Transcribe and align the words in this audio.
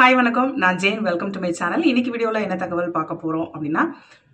Hi 0.00 0.14
வணக்கம். 0.18 0.50
நான் 0.62 0.78
Jain. 0.82 1.00
Welcome 1.06 1.32
to 1.32 1.38
my 1.42 1.48
channel 1.58 1.82
இன்னைக்கு 1.88 2.12
வீடியோவில் 2.12 2.44
என்ன 2.44 2.54
தகவல் 2.60 2.94
பார்க்க 2.94 3.14
போகிறோம் 3.22 3.48
அப்படின்னா 3.54 3.82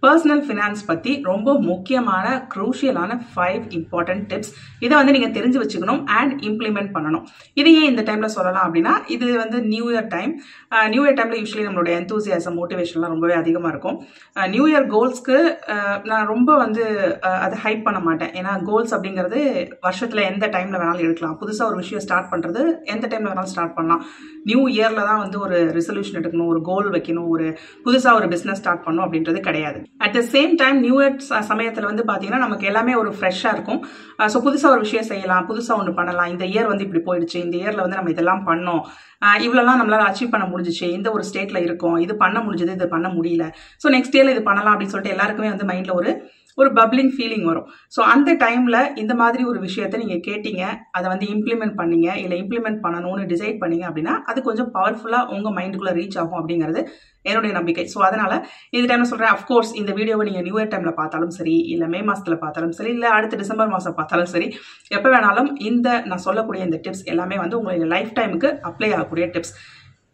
பர்சனல் 0.02 0.42
ஃபினான்ஸ் 0.46 0.82
பற்றி 0.88 1.12
ரொம்ப 1.28 1.50
முக்கியமான 1.68 2.26
க்ரூஷியலான 2.52 3.12
ஃபைவ் 3.30 3.62
இம்பார்ட்டன்ட் 3.78 4.24
டிப்ஸ் 4.30 4.50
இதை 4.84 4.92
வந்து 4.98 5.14
நீங்கள் 5.16 5.32
தெரிஞ்சு 5.36 5.58
வச்சுக்கணும் 5.62 6.02
அண்ட் 6.18 6.34
இம்ப்ளிமெண்ட் 6.48 6.90
பண்ணணும். 6.96 7.24
இது 7.60 7.70
ஏன் 7.78 7.88
இந்த 7.92 8.02
டைமில் 8.08 8.34
சொல்லலாம் 8.36 8.66
அப்படின்னா 8.66 8.92
இது 9.14 9.26
வந்து 9.42 9.58
new 9.72 9.86
year 9.92 10.08
time 10.14 10.32
new 10.94 11.02
year 11.04 11.18
டைமில் 11.20 11.40
யூஸ்வலி 11.42 11.64
நம்மளோட 11.68 11.90
எந்தூசியாசம் 12.00 12.58
மோட்டிவேஷன்லாம் 12.60 13.14
ரொம்பவே 13.14 13.36
அதிகமாக 13.40 13.72
இருக்கும். 13.74 13.98
நியூ 14.54 14.66
இயர் 14.72 14.88
கோல்ஸ்க்கு 14.94 15.38
நான் 16.10 16.30
ரொம்ப 16.34 16.50
வந்து 16.64 16.84
அதை 17.46 17.58
ஹைப் 17.64 17.84
பண்ண 17.88 18.00
மாட்டேன். 18.08 18.32
ஏன்னா 18.40 18.52
கோல்ஸ் 18.70 18.94
அப்படிங்கிறது 18.98 19.40
வருஷத்தில் 19.88 20.26
எந்த 20.30 20.46
டைமில் 20.56 20.80
வேணாலும் 20.82 21.06
எடுக்கலாம். 21.06 21.38
புதுசாக 21.42 21.70
ஒரு 21.72 21.80
விஷயம் 21.82 22.04
ஸ்டார்ட் 22.06 22.30
பண்ணுறது 22.34 22.62
எந்த 22.96 23.04
டைமில் 23.12 23.32
வேணாலும் 23.32 23.52
ஸ்டார்ட் 23.54 23.76
பண்ணலாம். 23.80 24.04
நியூ 24.50 24.62
இயரில் 24.76 25.08
தான் 25.10 25.22
வந்து 25.24 25.38
ஒரு 25.48 25.58
ரெசல்யூஷன் 25.80 26.20
எடுக்கணும் 26.22 26.52
ஒரு 26.54 26.62
கோல் 26.70 26.94
வைக்கணும் 26.96 27.28
ஒரு 27.36 27.48
புதுசாக 27.86 28.18
ஒரு 28.20 28.28
பிஸ்னஸ் 28.36 28.62
ஸ்டார்ட் 28.62 28.86
பண்ணணும் 28.86 29.06
அப்படின்றது 29.08 29.40
கிடையாது. 29.50 29.80
At 30.04 30.14
the 30.16 30.20
same 30.34 30.52
time 30.62 30.78
new 30.86 30.96
year 31.00 31.16
சமயத்தில் 31.50 31.88
வந்து 31.90 32.04
பார்த்தீங்கன்னா 32.10 32.40
நமக்கு 32.44 32.68
எல்லாமே 32.70 32.94
ஒரு 33.02 33.10
ஃப்ரெஷ்ஷாக 33.18 33.56
இருக்கும். 33.56 33.80
ஸோ 34.34 34.40
புதுசாக 34.46 34.74
ஒரு 34.76 34.82
விஷயம் 34.86 35.08
செய்யலாம் 35.10 35.46
புதுசாக 35.50 35.80
ஒன்று 35.80 35.92
பண்ணலாம். 35.98 36.30
இந்த 36.34 36.44
இயர் 36.54 36.70
வந்து 36.72 36.86
இப்படி 36.86 37.02
போயிடுச்சு 37.08 37.38
இந்த 37.46 37.56
இயரில் 37.62 37.84
வந்து 37.84 37.98
நம்ம 38.00 38.14
இதெல்லாம் 38.14 38.44
பண்ணோம். 38.50 38.82
இவ்வளோலாம் 39.46 39.78
நம்மளால் 39.80 40.08
அச்சீவ் 40.08 40.32
பண்ண 40.32 40.46
முடிஞ்சிச்சு 40.52 40.86
இந்த 40.96 41.08
ஒரு 41.16 41.22
ஸ்டேட்டில் 41.28 41.64
இருக்கோம் 41.66 41.98
இது 42.06 42.14
பண்ண 42.24 42.38
முடிஞ்சது 42.46 42.74
இது 42.78 42.88
பண்ண 42.94 43.08
முடியல. 43.18 43.44
ஸோ 43.82 43.92
நெக்ஸ்ட் 43.96 44.16
இயரில் 44.18 44.34
இது 44.36 44.42
பண்ணலாம் 44.50 44.72
அப்படின்னு 44.74 44.94
சொல்லிட்டு 44.94 45.14
எல்லாருக்குமே 45.16 45.52
வந்து 45.54 45.68
மைண்டில் 45.70 45.98
ஒரு 46.00 46.10
ஒரு 46.58 46.68
பப்ளிங் 46.78 47.10
ஃபீலிங் 47.14 47.46
வரும். 47.50 47.66
ஸோ 47.94 48.00
அந்த 48.12 48.30
டைம்ல 48.44 48.76
இந்த 49.02 49.14
மாதிரி 49.22 49.42
ஒரு 49.50 49.58
விஷயத்த 49.66 50.00
நீங்க 50.02 50.16
கேட்டீங்க 50.28 50.62
அதை 50.96 51.06
வந்து 51.12 51.26
இம்ப்ளிமெண்ட் 51.34 51.74
பண்ணீங்க 51.80 52.08
இல்லை 52.22 52.36
இம்ப்ளிமெண்ட் 52.42 52.80
பண்ணணும்னு 52.84 53.24
டிசைட் 53.32 53.58
பண்ணீங்க 53.62 53.84
அப்படின்னா 53.90 54.14
அது 54.32 54.38
கொஞ்சம் 54.48 54.70
பவர்ஃபுல்லா 54.76 55.20
உங்க 55.36 55.50
மைண்டுக்குள்ள 55.58 55.92
ரீச் 56.00 56.18
ஆகும் 56.22 56.40
அப்படிங்கிறது 56.40 56.82
என்னுடைய 57.24 57.52
நம்பிக்கை. 57.58 57.84
ஸோ 57.92 57.98
அதனால 58.08 58.32
இந்த 58.74 58.84
டைம்ல 58.88 59.08
சொல்றேன் 59.12 59.32
அஃப்கோர்ஸ் 59.36 59.72
இந்த 59.80 59.92
வீடியோவை 59.98 60.24
நீங்க 60.28 60.42
நியூ 60.46 60.56
இயர் 60.58 60.72
டைம்ல 60.74 60.92
பார்த்தாலும் 61.00 61.32
சரி 61.38 61.56
இல்லை 61.72 61.86
மே 61.94 62.00
மாசத்துல 62.10 62.36
பார்த்தாலும் 62.44 62.76
சரி 62.78 62.92
இல்லை 62.96 63.08
அடுத்த 63.16 63.40
டிசம்பர் 63.42 63.72
மாசம் 63.76 63.96
பார்த்தாலும் 63.98 64.30
சரி 64.34 64.48
எப்போ 64.96 65.08
வேணாலும் 65.14 65.50
இந்த 65.70 65.88
நான் 66.10 66.24
சொல்லக்கூடிய 66.26 66.68
இந்த 66.68 66.78
டிப்ஸ் 66.84 67.06
எல்லாமே 67.14 67.38
வந்து 67.44 67.58
உங்களுடைய 67.58 67.88
லைஃப் 67.94 68.12
டைமுக்கு 68.18 68.50
அப்ளை 68.70 68.90
ஆகக்கூடிய 68.96 69.26
tips 69.36 69.54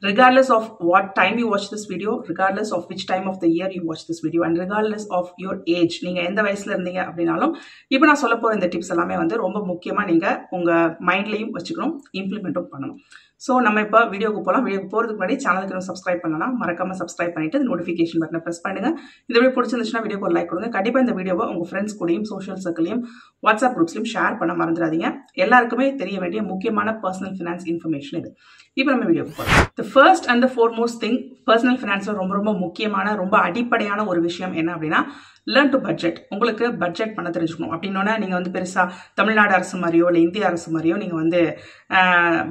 regardless 0.03 0.49
of 0.51 0.65
what 0.81 1.05
time 1.19 1.37
you 1.41 1.49
watch 1.53 1.67
this 1.73 1.85
video 1.93 2.13
regardless 2.31 2.71
of 2.77 2.81
which 2.91 3.05
time 3.11 3.27
of 3.33 3.37
the 3.43 3.51
year 3.57 3.69
you 3.77 3.83
watch 3.91 4.05
this 4.09 4.21
video 4.27 4.43
and 4.47 4.63
regardless 4.63 5.05
of 5.19 5.27
your 5.45 5.57
age 5.77 5.97
நீங்க 6.07 6.21
எந்த 6.29 6.41
வயசுல 6.47 6.75
இருந்தீங்க 6.75 7.03
அப்படின்னாலும் 7.09 7.53
இப்போ 7.95 8.07
நான் 8.11 8.23
சொல்ல 8.23 8.37
போற 8.45 8.53
இந்த 8.59 8.69
டிப்ஸ் 8.73 8.95
எல்லாமே 8.95 9.19
வந்து 9.23 9.37
ரொம்ப 9.45 9.59
முக்கியமா 9.73 10.05
நீங்க 10.13 10.27
உங்க 10.59 10.71
மைண்ட்லயும் 11.11 11.53
வச்சுக்கணும் 11.59 11.95
இம்ப்ளிமெண்ட்டும் 12.21 12.73
பண்ணணும். 12.73 12.99
ஸோ 13.45 13.53
நம்ம 13.67 13.79
இப்போ 13.85 14.01
வீடியோக்கு 14.11 14.41
போகலாம் 14.47 14.65
வீடியோக்கு 14.67 14.91
போகிறதுக்கு 14.91 15.21
முன்னாடி 15.21 15.37
சேனலுக்கு 15.45 15.75
நம்ம 15.75 15.87
சப்ஸ்கிரைப் 15.89 16.21
பண்ணலாம் 16.25 16.53
மறக்காம 16.61 16.97
சப்ஸ்கிரைப் 17.01 17.33
பண்ணிட்டு 17.37 17.59
நோட்டிஃபிகேஷன் 17.69 18.21
பட்டனை 18.23 18.41
ப்ரெஸ் 18.45 18.63
பண்ணுங்க. 18.67 18.91
இந்த 19.29 19.37
வீடியோ 19.39 19.53
பிடிச்சிருந்துச்சுன்னா 19.57 20.03
வீடியோக்கு 20.05 20.29
ஒரு 20.29 20.37
லைக் 20.37 20.51
கொடுங்க. 20.51 20.69
கண்டிப்பாக 20.77 21.05
இந்த 21.07 21.15
வீடியோவை 21.21 21.47
உங்கள் 21.53 21.69
ஃப்ரெண்ட்ஸ் 21.71 21.97
கூடயும் 22.01 22.27
சோஷியல் 22.33 22.61
சர்க்கிளையும் 22.67 23.03
வாட்ஸ்அப் 23.47 23.75
குரூப்ஸ்லையும் 23.79 24.09
ஷேர் 24.15 24.39
பண்ண 24.43 24.55
மறந்துடாதீங்க. 24.61 25.09
எல்லாருக்குமே 25.37 25.87
தெரிய 26.01 26.17
வேண்டிய 26.23 26.41
முக்கியமான 26.53 26.89
பர்சனல் 27.03 27.35
ஃபினான்ஸ் 27.37 27.67
இன்ஃபர்மேஷன் 27.73 28.19
இது. 28.21 28.31
இப்போ 28.79 28.91
நம்ம 28.93 29.07
வீடியோக்கு 29.09 29.35
போகலாம் 29.39 29.67
the 29.81 29.85
first 29.93 30.27
and 30.33 30.43
the 30.45 30.49
foremost 30.55 31.01
thing 31.05 31.19
personal 31.49 31.79
ஃபினான்ஸில் 31.81 32.19
ரொம்ப 32.21 32.33
ரொம்ப 32.39 32.53
முக்கியமான 32.65 33.15
ரொம்ப 33.23 33.37
அடிப்படையான 33.49 34.01
ஒரு 34.13 34.21
விஷயம் 34.29 34.55
என்ன 34.61 34.71
அப்படின்னா 34.77 35.01
லேர்ன் 35.55 35.71
டு 35.73 35.79
பட்ஜெட் 35.87 36.19
உங்களுக்கு 36.33 36.65
பட்ஜெட் 36.83 37.15
பண்ண 37.15 37.29
தெரிஞ்சுக்கணும். 37.37 37.73
அப்படின்னா 37.75 38.13
நீங்கள் 38.23 38.39
வந்து 38.39 38.53
பெருசாக 38.57 38.95
தமிழ்நாடு 39.19 39.53
அரசு 39.57 39.77
மாதிரியோ 39.85 40.07
இல்லை 40.11 40.21
இந்திய 40.27 40.43
அரசு 40.51 40.69
மாதிரியோ 40.75 40.97
நீங்கள் 41.03 41.21
வந்து 41.23 41.41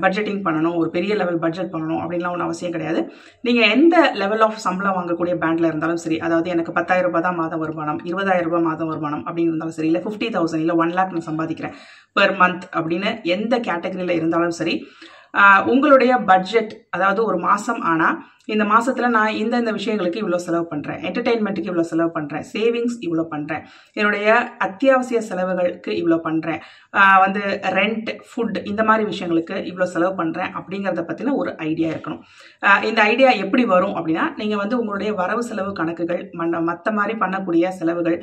பட்ஜெட்டிங் 0.04 0.42
பண்ணணும். 0.48 0.76
ஒரு 0.82 0.90
பெரிய 0.96 1.16
லெவல் 1.22 1.40
பட்ஜெட் 1.44 1.72
பண்ணணும் 1.74 2.02
அப்படின்லாம் 2.04 2.34
ஒன்றும் 2.36 2.50
அவசியம் 2.50 2.76
கிடையாது. 2.76 3.02
நீங்கள் 3.48 3.72
எந்த 3.76 3.96
லெவல் 4.22 4.44
ஆஃப் 4.48 4.60
சம்பளம் 4.66 4.98
வாங்கக்கூடிய 4.98 5.36
பேங்க்ல 5.44 5.70
இருந்தாலும் 5.72 6.04
சரி 6.06 6.18
அதாவது 6.28 6.50
எனக்கு 6.56 6.74
பத்தாயிரம் 6.80 7.10
ரூபாய் 7.10 7.26
தான் 7.28 7.40
மாதம் 7.42 7.64
வருமானம் 7.64 8.02
இருபதாயிரம் 8.10 8.50
ரூபாய் 8.50 8.68
மாதம் 8.70 8.92
வருமானம் 8.94 9.24
அப்படின்னு 9.28 9.52
இருந்தாலும் 9.54 9.78
சரி 9.80 9.90
இல்லை 9.92 10.04
ஃபிஃப்டி 10.08 10.30
தௌசண்ட் 10.38 10.66
இல்லை 10.66 10.78
ஒன் 10.84 10.94
லேக் 11.00 11.16
நான் 11.18 11.30
சம்பாதிக்கிறேன் 11.32 11.76
பெர் 12.20 12.36
மந்த் 12.42 12.68
அப்படின்னு 12.76 13.12
எந்த 13.28 13.54
கேட்டகரியில் 13.60 14.18
இருந்தாலும் 14.18 14.58
சரி 14.58 14.76
உங்களுடைய 15.66 16.14
பட்ஜெட் 16.26 16.74
அதாவது 16.90 17.22
ஒரு 17.26 17.38
மாதம் 17.40 17.82
ஆனால் 17.84 18.18
இந்த 18.48 18.64
மாசத்துல 18.72 19.08
நான் 19.16 19.38
இந்த 19.42 19.56
இந்த 19.62 19.72
விஷயங்களுக்கு 19.78 20.22
இவ்வளோ 20.22 20.40
செலவு 20.46 20.66
பண்ணுறேன் 20.72 21.00
என்டர்டெயின்மெண்ட்டுக்கு 21.08 21.70
இவ்வளோ 21.72 21.86
செலவு 21.90 22.12
பண்ணுறேன் 22.16 22.46
சேவிங்ஸ் 22.54 22.96
இவ்வளோ 23.06 23.24
பண்ணுறேன் 23.34 23.64
என்னுடைய 24.00 24.28
அத்தியாவசிய 24.68 25.20
செலவுகளுக்கு 25.30 25.92
இவ்வளோ 26.02 26.18
பண்ணுறேன் 26.28 26.62
வந்து 27.24 27.42
ரெண்ட் 27.78 28.10
ஃபுட் 28.30 28.58
இந்த 28.72 28.82
மாதிரி 28.90 29.04
விஷயங்களுக்கு 29.12 29.56
இவ்வளோ 29.72 29.88
செலவு 29.94 30.14
பண்ணுறேன் 30.22 30.52
அப்படிங்கிறத 30.60 31.04
பற்றின 31.10 31.36
ஒரு 31.42 31.52
ஐடியா 31.70 31.90
இருக்கணும். 31.94 32.22
இந்த 32.90 33.00
ஐடியா 33.12 33.30
எப்படி 33.44 33.66
வரும் 33.74 33.96
அப்படின்னா 33.98 34.26
நீங்கள் 34.40 34.62
வந்து 34.64 34.80
உங்களுடைய 34.82 35.12
வரவு 35.22 35.44
செலவு 35.50 35.72
கணக்குகள் 35.80 36.24
மன்ன 36.42 36.62
மற்ற 36.70 36.92
மாதிரி 37.00 37.16
பண்ணக்கூடிய 37.24 37.72
செலவுகள் 37.80 38.18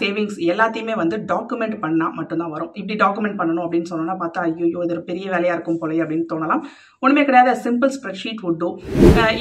சேவிங்ஸ் 0.00 0.38
எல்லாத்தையுமே 0.52 0.96
வந்து 1.02 1.18
டாக்குமெண்ட் 1.32 1.78
பண்ணால் 1.84 2.14
மட்டும்தான் 2.18 2.52
வரும். 2.56 2.72
இப்படி 2.80 2.96
டாக்குமெண்ட் 3.04 3.38
பண்ணணும் 3.40 3.64
அப்படின்னு 3.66 3.90
சொன்னோன்னா 3.92 4.18
பார்த்தா 4.24 4.42
ஐயோ 4.48 4.66
இது 4.84 4.94
ஒரு 4.96 5.04
பெரிய 5.10 5.26
வேலையாக 5.36 5.56
இருக்கும் 5.56 5.80
போலே 5.82 6.02
அப்படின்னு 6.04 6.28
தோணலாம். 6.34 6.64
ஒன்றுமே 7.04 7.24
கிடையாது. 7.30 7.54
Simple 7.66 7.94
spreadsheet 7.98 8.42
would 8.44 8.60
do. 8.64 8.70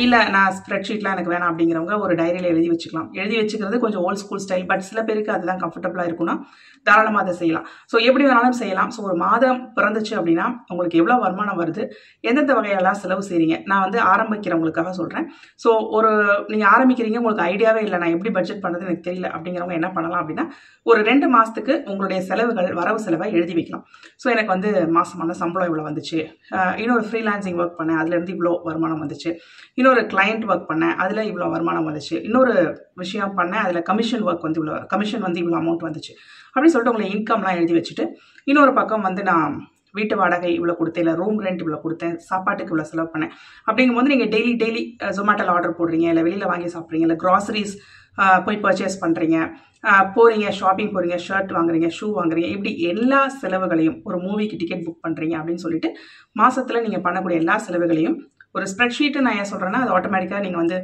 இல்லை 0.04 0.11
இல்லை 0.12 0.30
நான் 0.30 0.56
ஸ்ப்ரெட் 0.58 0.88
ஷீட்லாம் 0.88 1.14
எனக்கு 1.16 1.32
வேணாம் 1.32 1.52
அப்படிங்கிறவங்க 1.52 1.96
ஒரு 2.00 2.14
டைரியில் 2.16 2.48
எழுதி 2.52 2.70
வச்சுக்கலாம். 2.70 3.10
எழுதி 3.12 3.36
வச்சுக்கிறது 3.38 3.78
கொஞ்சம் 3.80 4.02
ஓல்ட் 4.02 4.22
ஸ்கூல் 4.22 4.42
ஸ்டைல் 4.48 4.66
பட் 4.68 4.84
சில 4.88 5.00
பேருக்கு 5.04 5.32
அதுதான் 5.32 5.62
கம்ஃபர்டபுளாக 5.64 6.08
இருக்கும்னா 6.10 6.36
தாராளமாக 6.88 7.24
அதை 7.24 7.34
செய்யலாம். 7.42 7.66
ஸோ 7.92 7.96
எப்படி 8.10 8.24
வேணாலும் 8.28 8.58
செய்யலாம். 8.62 8.92
ஸோ 8.96 9.00
ஒரு 9.08 9.16
மாதம் 9.24 9.60
பிறந்துச்சு 9.78 10.14
அப்படின்னா 10.20 10.46
உங்களுக்கு 10.72 11.00
எவ்வளோ 11.02 11.18
வருமானம் 11.26 11.60
வருது 11.62 11.84
எந்தெந்த 12.30 12.54
வகையெல்லாம் 12.60 13.00
செலவு 13.04 13.24
செய்கிறீங்க 13.30 13.58
நான் 13.72 13.84
வந்து 13.86 14.00
ஆரம்பிக்கிறவங்களுக்காக 14.14 14.94
சொல்கிறேன் 15.00 15.28
ஸோ 15.64 15.72
ஒரு 15.98 16.12
நீங்கள் 16.54 16.72
ஆரம்பிக்கிறீங்க 16.76 17.20
உங்களுக்கு 17.22 17.46
ஐடியாவே 17.52 17.84
இல்லை 17.88 18.00
நான் 18.04 18.16
எப்படி 18.16 18.32
பட்ஜெட் 18.38 18.64
பண்ணுறது 18.66 18.88
எனக்கு 18.88 19.08
தெரியல 19.10 19.30
அப்படிங்கிறவங்க 19.36 19.76
என்ன 19.80 19.90
பண்ணலாம் 19.98 20.22
அப்படின்னா 20.24 20.46
ஒரு 20.92 21.00
ரெண்டு 21.10 21.30
மாதத்துக்கு 21.36 21.74
உங்களுடைய 21.92 22.20
செலவுகள் 22.30 22.70
வரவு 22.82 23.00
செலவை 23.06 23.28
எழுதி 23.38 23.54
வைக்கலாம். 23.60 23.86
ஸோ 24.24 24.28
எனக்கு 24.36 24.52
வந்து 24.56 24.72
மாதமான 24.98 25.36
சம்பளம் 25.44 25.70
இவ்வளோ 25.70 25.86
வந்துச்சு. 25.90 26.20
இன்னொரு 26.84 27.04
ஃப்ரீலான்சிங் 27.10 27.60
ஒர்க் 27.62 27.80
பண்ணேன் 27.80 28.00
அதுலேருந்து 28.02 28.34
இவ்வளோ 28.36 28.54
வருமானம் 28.68 29.02
வந்துச்சு. 29.04 29.30
இன்னொரு 29.80 30.02
கிளையண்ட் 30.14 30.46
ஒர்க் 30.52 30.70
பண்ணேன் 30.72 30.96
அதில் 31.04 31.28
இவ்வளோ 31.32 31.50
வருமானம் 31.56 31.88
வந்துச்சு. 31.90 32.16
இன்னொரு 32.28 32.54
விஷயம் 33.04 33.34
பண்ணேன் 33.40 33.64
அதில் 33.66 33.86
கமிஷன் 33.90 34.26
ஒர்க் 34.30 34.46
வந்து 34.48 34.60
இவ்வளோ 34.62 34.78
கமிஷன் 34.94 35.26
வந்து 35.28 35.42
இவ்வளோ 35.44 35.58
அமௌண்ட் 35.62 35.88
வந்துச்சு. 35.88 36.14
அப்படின்னு 36.56 36.74
சொல்லிட்டு 36.74 36.94
உங்களை 36.94 37.10
இன்கம்லாம் 37.16 37.60
எழுதி 37.60 37.76
வச்சுட்டு 37.78 38.06
இன்னொரு 38.48 38.74
பக்கம் 38.74 39.02
வந்து 39.02 39.24
நான் 39.24 39.54
வீட்டு 39.96 40.16
வாடகை 40.16 40.52
இவ்வளோ 40.58 40.74
கொடுத்தேன் 40.78 41.04
இல்லை 41.04 41.16
ரூம் 41.16 41.40
ரெண்ட் 41.46 41.62
இவ்வளோ 41.64 41.80
கொடுத்தேன் 41.82 42.16
சாப்பாட்டுக்கு 42.28 42.72
இவ்வளோ 42.74 42.86
செலவு 42.90 43.10
பண்ணேன். 43.14 43.34
அப்படிங்கும்போது 43.68 44.12
நீங்கள் 44.14 44.32
டெய்லி 44.36 44.54
டெய்லி 44.54 44.82
ஜொமேட்டோவில் 45.18 45.54
ஆர்டர் 45.56 45.78
போடுறீங்க 45.80 46.08
இல்லை 46.12 46.24
வெளியில் 46.24 46.52
வாங்கி 46.52 46.70
சாப்பிட்றீங்க 46.76 47.08
இல்லை 47.08 47.18
க்ராசரிஸ் 47.24 47.74
போய் 48.46 48.64
பர்ச்சேஸ் 48.64 49.02
பண்ணுறீங்க 49.02 49.38
போகிறீங்க 50.16 50.48
ஷாப்பிங் 50.52 50.92
போகிறீங்க 50.94 51.18
ஷர்ட் 51.28 51.52
வாங்குறீங்க 51.52 51.88
ஷூ 51.98 52.08
வாங்குறீங்க 52.18 52.50
இப்படி 52.50 52.72
எல்லா 52.84 53.22
செலவுகளையும் 53.42 53.98
ஒரு 54.04 54.18
மூவிக்கு 54.18 54.60
டிக்கெட் 54.60 54.86
புக் 54.86 55.04
பண்ணுறீங்க 55.04 55.36
அப்படின்னு 55.40 55.64
சொல்லிட்டு 55.64 55.90
மாதத்தில் 56.36 56.84
நீங்கள் 56.84 57.04
பண்ணக்கூடிய 57.04 57.38
எல்லா 57.38 57.56
செலவுகளையும் 57.68 58.18
ஒரு 58.56 58.66
ஸ்ப்ரெட்ஷீட்டு 58.72 59.24
நான் 59.26 59.38
ஏன் 59.42 59.50
சொல்கிறேன்னா 59.52 59.82
அது 59.84 59.92
ஆட்டோமேட்டிக்காக 59.98 60.42
நீங்கள் 60.46 60.62
வந்து 60.64 60.78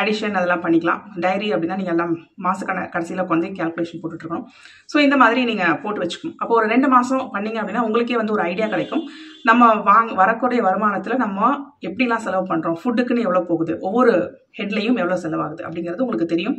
அடிஷன் 0.00 0.38
அதெல்லாம் 0.40 0.64
பண்ணிக்கலாம். 0.64 1.00
டைரி 1.24 1.48
அப்படின்னா 1.54 1.78
நீங்கள் 1.80 1.94
எல்லாம் 1.96 2.14
மாதக்கண 2.46 2.84
கடைசியில் 2.94 3.24
உட்காந்து 3.24 3.50
கேல்குலேஷன் 3.58 4.00
போட்டுட்ருக்கணும் 4.02 4.46
ஸோ 4.92 4.98
இந்த 5.06 5.18
மாதிரி 5.22 5.42
நீங்கள் 5.50 5.78
போட்டு 5.84 6.02
வச்சுக்கணும். 6.04 6.36
அப்போ 6.42 6.54
ஒரு 6.60 6.68
ரெண்டு 6.74 6.90
மாதம் 6.94 7.24
பண்ணிங்க 7.36 7.60
அப்படின்னா 7.62 7.84
உங்களுக்கே 7.88 8.18
வந்து 8.22 8.36
ஒரு 8.36 8.44
ஐடியா 8.50 8.68
கிடைக்கும். 8.74 9.04
நம்ம 9.48 9.62
வாங்க 9.88 10.12
வரக்கூடிய 10.20 10.60
வருமானத்தில் 10.66 11.22
நம்ம 11.24 11.48
எப்படிலாம் 11.88 12.24
செலவு 12.26 12.44
பண்ணுறோம் 12.50 12.78
ஃபுட்டுக்குன்னு 12.80 13.26
எவ்வளோ 13.26 13.44
போகுது? 13.50 13.74
ஒவ்வொரு 13.86 14.12
ஹெட்லையும் 14.58 15.00
எவ்வளோ 15.02 15.18
செலவாகுது? 15.24 15.62
அப்படிங்கிறது 15.68 16.04
உங்களுக்கு 16.04 16.32
தெரியும். 16.34 16.58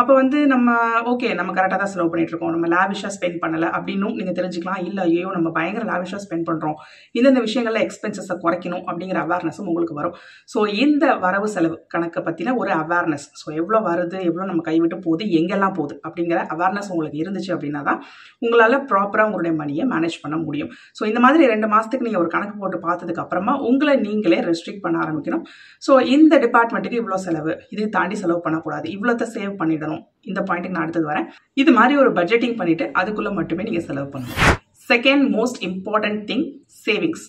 அப்போ 0.00 0.12
வந்து 0.18 0.38
நம்ம 0.52 0.74
ஓகே 1.10 1.30
நம்ம 1.38 1.50
கரெக்டாக 1.56 1.78
தான் 1.80 1.90
செலவு 1.94 2.10
பண்ணிகிட்டு 2.10 2.32
இருக்கோம். 2.32 2.52
நம்ம 2.54 2.66
லாவிஷாக 2.74 3.10
ஸ்பெண்ட் 3.16 3.38
பண்ணலை 3.42 3.68
அப்படின்னும் 3.76 4.14
நீங்கள் 4.18 4.36
தெரிஞ்சுக்கலாம். 4.38 4.78
இல்லை 4.88 5.02
ஐயோ 5.08 5.30
நம்ம 5.36 5.48
பயங்கர 5.56 5.82
லாவிஷாக 5.90 6.20
ஸ்பெண்ட் 6.24 6.46
பண்ணுறோம் 6.50 6.76
இந்தந்த 7.18 7.40
விஷயங்களில் 7.46 7.82
எக்ஸ்பென்சஸை 7.86 8.34
குறைக்கணும் 8.44 8.84
அப்படிங்கிற 8.90 9.18
அவேர்னஸும் 9.24 9.68
உங்களுக்கு 9.72 9.96
வரும். 9.98 10.14
ஸோ 10.52 10.58
இந்த 10.84 11.04
வரவு 11.24 11.48
செலவு 11.56 11.76
கணக்கை 11.94 12.22
பற்றின 12.28 12.54
ஒரு 12.60 12.72
அவேர்னஸ் 12.82 13.26
ஸோ 13.42 13.48
எவ்வளோ 13.60 13.80
வருது? 13.88 14.20
எவ்வளோ 14.30 14.46
நம்ம 14.52 14.64
கைவிட்டு 14.70 14.98
போகுது? 15.08 15.26
எங்கெல்லாம் 15.40 15.76
போகுது? 15.80 15.96
அப்படிங்கிற 16.06 16.38
அவேர்னஸ் 16.56 16.90
உங்களுக்கு 16.94 17.20
இருந்துச்சு 17.24 17.52
அப்படின்னா 17.56 17.82
தான் 17.90 18.00
உங்களால் 18.46 18.78
ப்ராப்பராக 18.92 19.28
உங்களுடைய 19.30 19.54
மணியை 19.60 19.86
மேனேஜ் 19.92 20.18
பண்ண 20.24 20.38
முடியும். 20.46 20.72
ஸோ 21.00 21.04
இந்த 21.12 21.22
மாதிரி 21.26 21.50
ரெண்டு 21.52 21.70
மாதத்துக்கு 21.74 22.08
நீங்கள் 22.08 22.21
ஒரு 22.22 22.30
கணக்கு 22.34 22.56
போட்டு 22.62 22.80
பார்த்ததுக்கு 22.86 23.22
அப்புறமா 23.24 23.54
உங்களை 23.70 23.94
நீங்களே 24.06 24.40
ரெஸ்ட்ரிக்ட் 24.48 24.84
பண்ண 24.86 24.98
ஆரம்பிக்கணும். 25.04 25.44
ஸோ 25.86 25.94
இந்த 26.16 26.34
டிபார்ட்மெண்ட்டுக்கு 26.46 27.00
இவ்வளோ 27.02 27.20
செலவு. 27.26 27.54
இது 27.74 27.84
தாண்டி 27.98 28.18
செலவு 28.22 28.40
பண்ணக்கூடாது. 28.46 28.88
இவ்வளோத்த 28.96 29.30
சேவ் 29.36 29.54
பண்ணிடணும். 29.62 30.02
இந்த 30.30 30.40
பாயிண்ட்டுக்கு 30.48 30.78
நான் 30.78 30.86
அடுத்தது 30.86 31.08
வரேன். 31.12 31.28
இது 31.62 31.72
மாதிரி 31.78 31.96
ஒரு 32.04 32.12
பட்ஜெட்டிங் 32.18 32.58
பண்ணிட்டு 32.62 32.86
அதுக்குள்ள 33.02 33.32
மட்டுமே 33.40 33.68
நீங்கள் 33.70 33.88
செலவு 33.90 34.10
பண்ணணும். 34.16 34.58
Second 34.90 35.24
most 35.38 35.58
important 35.70 36.22
thing 36.28 36.46
savings 36.84 37.26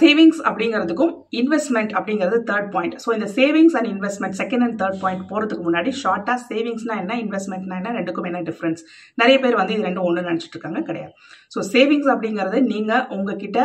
savings 0.00 0.40
அப்படிங்கிறதுக்கும் 0.48 1.12
investment 1.40 1.92
அப்படிங்கிறது 1.98 2.38
தேர்ட் 2.48 2.68
பாயிண்ட் 2.74 2.96
ஸோ 3.02 3.10
இந்த 3.16 3.26
savings 3.36 3.74
and 3.78 3.88
investment 3.92 4.36
second 4.40 4.64
and 4.66 4.76
third 4.80 4.98
point 5.04 5.22
போகிறதுக்கு 5.30 5.62
முன்னாடி 5.68 5.90
ஷார்ட்டாக 6.00 6.36
சேவிங்ஸ்னா 6.50 6.96
என்ன 7.02 7.16
இன்வெஸ்ட்மெண்ட்னா 7.22 7.76
என்ன 7.80 7.92
ரெண்டுக்கும் 7.98 8.28
என்ன 8.30 8.42
டிஃப்ரென்ஸ் 8.48 8.82
நிறைய 9.22 9.36
பேர் 9.44 9.56
வந்து 9.60 9.74
இது 9.76 9.86
ரெண்டும் 9.88 10.08
ஒன்று 10.08 10.26
நினச்சிட்டு 10.28 10.56
இருக்காங்க 10.56 10.82
கிடையாது. 10.88 11.14
ஸோ 11.54 11.60
சேவிங்ஸ் 11.72 12.10
அப்படிங்கிறது 12.14 12.60
நீங்கள் 12.72 13.06
உங்ககிட்ட 13.16 13.60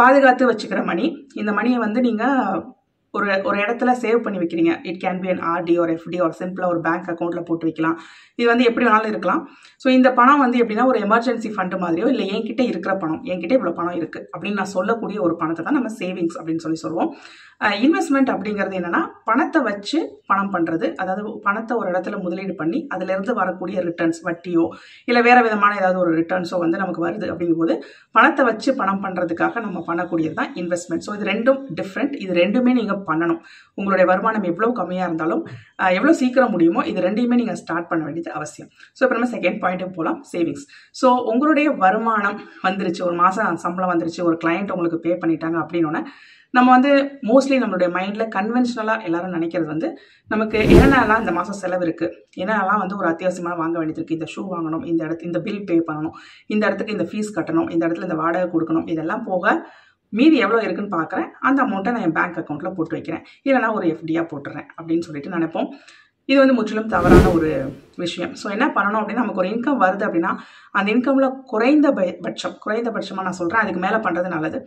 பாதுகாத்து 0.00 0.50
வச்சுக்கிற 0.50 0.82
மணி. 0.90 1.06
இந்த 1.42 1.50
மணியை 1.58 1.78
வந்து 1.86 2.00
நீங்கள் 2.08 2.60
ஒரு 3.14 3.26
ஒரு 3.48 3.56
இடத்துல 3.64 3.90
சேவ் 4.02 4.18
பண்ணி 4.24 4.38
வைக்கிறீங்க. 4.40 4.72
It 4.88 4.98
can 5.04 5.20
be 5.22 5.28
an 5.32 5.42
RD 5.52 5.74
ஒரு 5.82 5.90
எஃப்டி 5.96 6.18
ஒரு 6.26 6.34
சிம்பிளாக 6.40 6.72
ஒரு 6.72 6.80
பேங்க் 6.86 7.08
அக்கௌண்ட்டில் 7.12 7.46
போட்டு 7.48 7.66
வைக்கலாம். 7.68 7.96
இது 8.38 8.48
வந்து 8.50 8.66
எப்படி 8.70 8.86
வேணாலும் 8.86 9.12
இருக்கலாம். 9.12 9.42
ஸோ 9.82 9.88
இந்த 9.96 10.08
பணம் 10.18 10.42
வந்து 10.44 10.60
எப்படின்னா 10.62 10.86
ஒரு 10.92 10.98
எமர்ஜென்சி 11.06 11.50
ஃபண்டு 11.54 11.78
மாதிரியோ 11.84 12.08
இல்லை 12.12 12.26
என்கிட்ட 12.34 12.64
இருக்கிற 12.72 12.94
பணம் 13.02 13.22
என்கிட்ட 13.30 13.56
இவ்வளோ 13.58 13.74
பணம் 13.80 13.96
இருக்குது 14.00 14.26
அப்படின்னு 14.32 14.60
நான் 14.62 14.74
சொல்லக்கூடிய 14.76 15.20
ஒரு 15.28 15.36
பணத்தை 15.42 15.64
தான் 15.64 15.78
நம்ம 15.78 15.92
சேவிங்ஸ் 16.00 16.38
அப்படின்னு 16.40 16.64
சொல்லி 16.66 16.80
சொல்லுவோம். 16.84 17.10
இன்வெஸ்ட்மெண்ட் 17.84 18.28
அப்படிங்கிறது 18.32 18.76
என்னன்னா 18.78 19.00
பணத்தை 19.28 19.60
வச்சு 19.68 19.98
பணம் 20.30 20.50
பண்ணுறது 20.52 20.86
அதாவது 21.02 21.22
பணத்தை 21.46 21.72
ஒரு 21.80 21.88
இடத்துல 21.92 22.16
முதலீடு 22.24 22.52
பண்ணி 22.60 22.78
அதுலேருந்து 22.94 23.32
வரக்கூடிய 23.38 23.78
ரிட்டர்ன்ஸ் 23.88 24.20
வட்டியோ 24.26 24.64
இல்லை 25.08 25.20
வேறு 25.28 25.40
விதமான 25.46 25.72
ஏதாவது 25.80 25.98
ஒரு 26.02 26.12
ரிட்டர்ன்ஸோ 26.20 26.58
வந்து 26.64 26.80
நமக்கு 26.82 27.02
வருது 27.06 27.26
அப்படிங்கும்போது 27.32 27.74
பணத்தை 28.16 28.44
வச்சு 28.50 28.72
பணம் 28.80 29.02
பண்ணுறதுக்காக 29.04 29.62
நம்ம 29.66 29.82
பண்ணக்கூடியது 29.88 30.36
தான் 30.40 30.52
இன்வெஸ்ட்மெண்ட் 30.62 31.06
ஸோ 31.08 31.14
இது 31.18 31.28
ரெண்டும் 31.32 31.60
டிஃப்ரெண்ட் 31.80 32.14
இது 32.22 32.32
ரெண்டுமே 32.42 32.74
நீங்கள் 32.80 33.02
பண்ணணும். 33.10 33.40
உங்களுடைய 33.78 34.06
வருமானம் 34.12 34.46
எவ்வளோ 34.52 34.70
கம்மியாக 34.80 35.08
இருந்தாலும் 35.10 35.42
எவ்வளோ 35.98 36.14
சீக்கிரம் 36.22 36.54
முடியுமோ 36.54 36.80
இது 36.92 37.06
ரெண்டையுமே 37.08 37.38
நீங்கள் 37.42 37.60
ஸ்டார்ட் 37.64 37.90
பண்ண 37.90 38.02
வேண்டியது 38.06 38.32
அவசியம். 38.38 38.70
ஸோ 38.96 39.02
இப்போ 39.04 39.14
நம்ம 39.18 39.30
செகண்ட் 39.36 39.60
பாயிண்ட்டுக்கு 39.64 39.98
போகலாம் 39.98 40.18
சேவிங்ஸ் 40.32 40.64
ஸோ 41.00 41.08
உங்களுடைய 41.32 41.68
வருமானம் 41.84 42.40
வந்துருச்சு. 42.68 43.02
ஒரு 43.10 43.18
மாதம் 43.24 43.62
சம்பளம் 43.66 43.92
வந்துருச்சு. 43.94 44.22
ஒரு 44.30 44.38
கிளைண்ட் 44.44 44.74
உங்களுக்கு 44.76 45.04
பே 45.06 45.14
பண்ணிட்டாங்க 45.24 45.58
அப்படின்னோடனே 45.64 46.02
நம்ம 46.54 46.68
வந்து 46.74 46.92
மோஸ்ட்லி 47.30 47.56
நம்மளுடைய 47.62 47.88
மைண்டில் 47.96 48.30
கன்வென்ஷனலாக 48.36 49.06
எல்லாரும் 49.08 49.34
நினைக்கிறது 49.36 49.68
வந்து 49.72 49.88
நமக்கு 50.30 50.58
என்னென்னலாம் 50.74 51.22
இந்த 51.24 51.32
மாதம் 51.38 51.58
செலவு 51.60 51.84
இருக்குது 51.86 52.14
என்னென்னலாம் 52.42 52.80
வந்து 52.82 52.98
ஒரு 53.00 53.08
அத்தியாவசியமாக 53.10 53.60
வாங்க 53.62 53.76
வேண்டியது 53.78 54.00
இருக்குது 54.00 54.18
இந்த 54.18 54.28
ஷூ 54.34 54.44
வாங்கணும் 54.54 54.86
இந்த 54.92 55.00
இடத்து 55.08 55.28
இந்த 55.30 55.40
பில் 55.46 55.66
பே 55.68 55.76
பண்ணணும் 55.90 56.16
இந்த 56.54 56.62
இடத்துக்கு 56.68 56.96
இந்த 56.96 57.06
ஃபீஸ் 57.10 57.36
கட்டணும் 57.36 57.68
இந்த 57.74 57.82
இடத்துல 57.86 58.08
இந்த 58.08 58.18
வாடகை 58.22 58.48
கொடுக்கணும் 58.54 58.88
இதெல்லாம் 58.94 59.24
போக 59.30 59.54
மீதி 60.12 60.36
எவ்வளோ 60.44 60.60
இருக்குன்னு 60.64 60.96
பார்க்குறேன் 60.98 61.30
அந்த 61.48 61.58
அமௌண்ட்டை 61.64 61.92
நான் 61.94 62.04
என் 62.08 62.18
பேங்க் 62.18 62.38
அக்கௌண்ட்டில் 62.40 62.76
போட்டு 62.76 62.96
வைக்கிறேன். 62.96 63.24
இல்லைனா 63.46 63.70
ஒரு 63.78 63.86
எஃப்டியாக 63.94 64.26
போட்டுறேன் 64.30 64.66
அப்படின்னு 64.78 65.06
சொல்லிட்டு 65.08 65.34
நினைப்போம். 65.36 65.68
இது 66.28 66.38
வந்து 66.40 66.56
முற்றிலும் 66.56 66.92
தவறான 66.94 67.28
ஒரு 67.36 67.50
விஷயம். 68.02 68.32
ஸோ 68.40 68.46
என்ன 68.54 68.66
பண்ணணும் 68.76 69.00
அப்படின்னா 69.00 69.22
நமக்கு 69.24 69.42
ஒரு 69.42 69.50
இன்கம் 69.54 69.82
வருது 69.84 70.04
அப்படின்னா 70.08 70.32
அந்த 70.78 70.88
இன்கமில் 70.94 71.36
குறைந்த 71.52 71.90
பட்சம் 72.24 72.56
குறைந்தபட்சமாக 72.64 73.26
நான் 73.26 73.38
சொல்கிறேன் 73.40 73.62
அதுக்கு 73.62 73.82
மேலே 73.86 73.98
பண்ணுறது 74.06 74.34
நல்லது. 74.34 74.60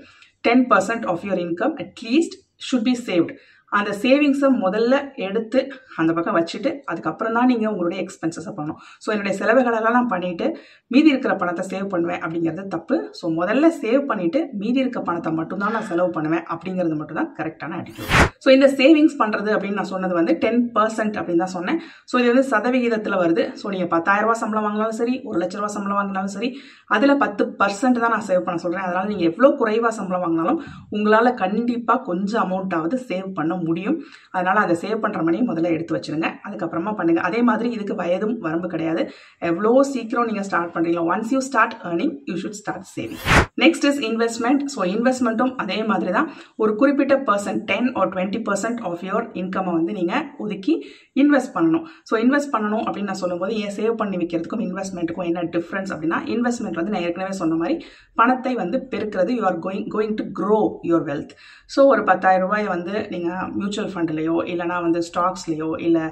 10% 0.43 1.05
of 1.05 1.23
your 1.23 1.37
income 1.37 1.75
at 1.79 2.01
least 2.01 2.37
should 2.57 2.83
be 2.83 2.95
saved. 2.95 3.31
அந்த 3.79 3.91
சேவிங்ஸை 4.03 4.49
முதல்ல 4.63 4.95
எடுத்து 5.27 5.59
அந்த 5.99 6.11
பக்கம் 6.15 6.37
வச்சுட்டு 6.39 6.69
அதுக்கப்புறம் 6.91 7.35
தான் 7.37 7.49
நீங்கள் 7.51 7.71
உங்களுடைய 7.73 7.99
எக்ஸ்பென்சஸை 8.03 8.51
பண்ணணும். 8.57 8.79
ஸோ 9.03 9.07
என்னுடைய 9.13 9.33
செலவுகளெல்லாம் 9.39 9.95
நான் 9.97 10.11
பண்ணிவிட்டு 10.13 10.47
மீதி 10.93 11.09
இருக்கிற 11.13 11.33
பணத்தை 11.41 11.63
சேவ் 11.71 11.87
பண்ணுவேன் 11.93 12.21
அப்படிங்கிறது 12.23 12.63
தப்பு. 12.75 12.97
ஸோ 13.19 13.25
முதல்ல 13.39 13.69
சேவ் 13.83 14.01
பண்ணிவிட்டு 14.11 14.41
மீதி 14.61 14.79
இருக்க 14.83 15.01
பணத்தை 15.09 15.33
மட்டும்தான் 15.39 15.75
நான் 15.77 15.87
செலவு 15.91 16.11
பண்ணுவேன் 16.17 16.45
அப்படிங்கிறது 16.55 16.97
மட்டும்தான் 17.01 17.31
கரெக்டான 17.39 17.77
ஆட்டிடியூட் 17.79 18.11
ஸோ 18.45 18.49
இந்த 18.57 18.67
சேவிங்ஸ் 18.79 19.15
பண்ணுறது 19.21 19.49
அப்படின்னு 19.55 19.79
நான் 19.79 19.91
சொன்னது 19.93 20.13
வந்து 20.19 20.33
டென் 20.43 20.61
பர்சன்ட் 20.75 21.17
அப்படின்னு 21.19 21.43
தான் 21.45 21.55
சொன்னேன். 21.57 21.79
ஸோ 22.11 22.15
இது 22.21 22.29
வந்து 22.33 22.45
சதவிகிதத்தில் 22.53 23.19
வருது. 23.23 23.43
ஸோ 23.61 23.65
நீங்கள் 23.73 23.91
பத்தாயிரரூபா 23.95 24.35
சம்பளம் 24.43 24.65
வாங்கினாலும் 24.67 24.99
சரி 25.01 25.15
ஒரு 25.29 25.37
லட்ச 25.41 25.55
ரூபா 25.59 25.71
சம்பளம் 25.75 25.99
வாங்கினாலும் 25.99 26.33
சரி 26.35 26.49
அதில் 26.95 27.19
பத்து 27.23 27.43
பர்சன்ட் 27.59 28.01
தான் 28.03 28.13
நான் 28.15 28.27
சேவ் 28.29 28.45
பண்ண 28.45 28.59
சொல்கிறேன் 28.65 28.85
அதனால் 28.87 29.09
நீங்கள் 29.11 29.29
எவ்வளோ 29.31 29.49
குறைவாக 29.61 29.93
சம்பளம் 29.99 30.23
வாங்கினாலும் 30.25 30.59
உங்களால் 30.95 31.37
கண்டிப்பாக 31.43 32.05
கொஞ்சம் 32.09 32.43
அமௌண்ட்டாவது 32.45 32.97
சேவ் 33.09 33.29
பண்ண 33.37 33.59
முடியும். 33.69 33.97
அதனால் 34.35 34.61
அதை 34.63 34.75
சேவ் 34.83 35.01
பண்ணுற 35.03 35.21
மணியை 35.27 35.45
முதல்ல 35.49 35.73
எடுத்து 35.75 35.95
வச்சுருங்க. 35.97 36.29
அதுக்கப்புறமா 36.47 36.93
பண்ணுங்கள் 36.99 37.25
அதே 37.29 37.41
மாதிரி 37.49 37.69
இதுக்கு 37.77 37.95
வயதும் 38.01 38.35
வரம்பு 38.45 38.69
கிடையாது. 38.73 39.03
எவ்வளோ 39.49 39.73
சீக்கிரம் 39.93 40.29
நீங்கள் 40.31 40.47
ஸ்டார்ட் 40.49 40.73
பண்ணுறீங்களோ 40.75 41.05
once 41.13 41.33
you 41.35 41.41
start 41.49 41.75
earning 41.91 42.13
you 42.31 42.35
should 42.43 42.59
start 42.61 42.87
saving 42.95 43.21
next 43.63 43.85
is 43.91 44.01
investment 44.09 44.63
so 44.75 44.81
இன்வெஸ்ட்மெண்ட்டும் 44.95 45.53
அதே 45.63 45.79
மாதிரி 45.91 46.11
தான். 46.17 46.27
ஒரு 46.63 46.71
குறிப்பிட்ட 46.81 47.15
percent 47.29 47.63
ten 47.71 47.89
or 47.99 48.11
twenty 48.15 48.41
percent 48.49 48.81
of 48.89 49.03
your 49.09 49.27
இன்கம்மை 49.41 49.73
வந்து 49.79 49.93
நீங்கள் 49.99 50.25
ஒதுக்கி 50.43 50.75
இன்வெஸ்ட் 51.21 51.53
பண்ணணும். 51.57 51.85
ஸோ 52.09 52.13
இன்வெஸ்ட் 52.25 52.53
பண்ணணும் 52.55 52.85
அப்படின்னு 52.87 53.11
நான் 53.11 53.21
சொல்லும்போது 53.23 53.53
ஏன் 53.63 53.75
சேவ் 53.79 53.95
பண்ணி 54.01 54.17
வைக்கிறதுக்கும் 54.21 54.63
இன்வெஸ்ட்மெண்ட்டுக்கும் 54.67 55.27
என்ன 55.29 55.43
டிஃப்ரென்ஸ் 55.55 55.91
அப்படின்னா 55.93 56.19
இன்வெஸ்ட்மெண்ட் 56.35 56.79
வந்து 56.79 56.93
நான் 56.93 57.05
ஏற்கனவே 57.07 57.35
சொன்ன 57.41 57.57
மாதிரி 57.61 57.75
பணத்தை 58.19 58.53
வந்து 58.61 58.77
பெருக்கிறது 58.93 59.33
you 59.39 59.43
are 59.49 59.59
going 59.65 59.87
going 59.95 60.15
to 60.19 60.25
grow 60.39 60.59
your 60.89 61.05
wealth 61.09 61.33
so 61.75 61.81
ஒரு 61.93 62.01
பத்தாயிரம் 62.09 62.45
ரூபாய் 62.45 62.65
வந்து 62.75 62.93
நீங்கள் 63.13 63.50
மியூச்சுவல் 63.55 63.91
ஃபண்ட்லேயோ 63.93 64.35
இல்லைனா 64.47 64.77
வந்து 64.81 65.01
ஸ்டாக்ஸ்லேயோ 65.07 65.69
இல்லை 65.79 66.05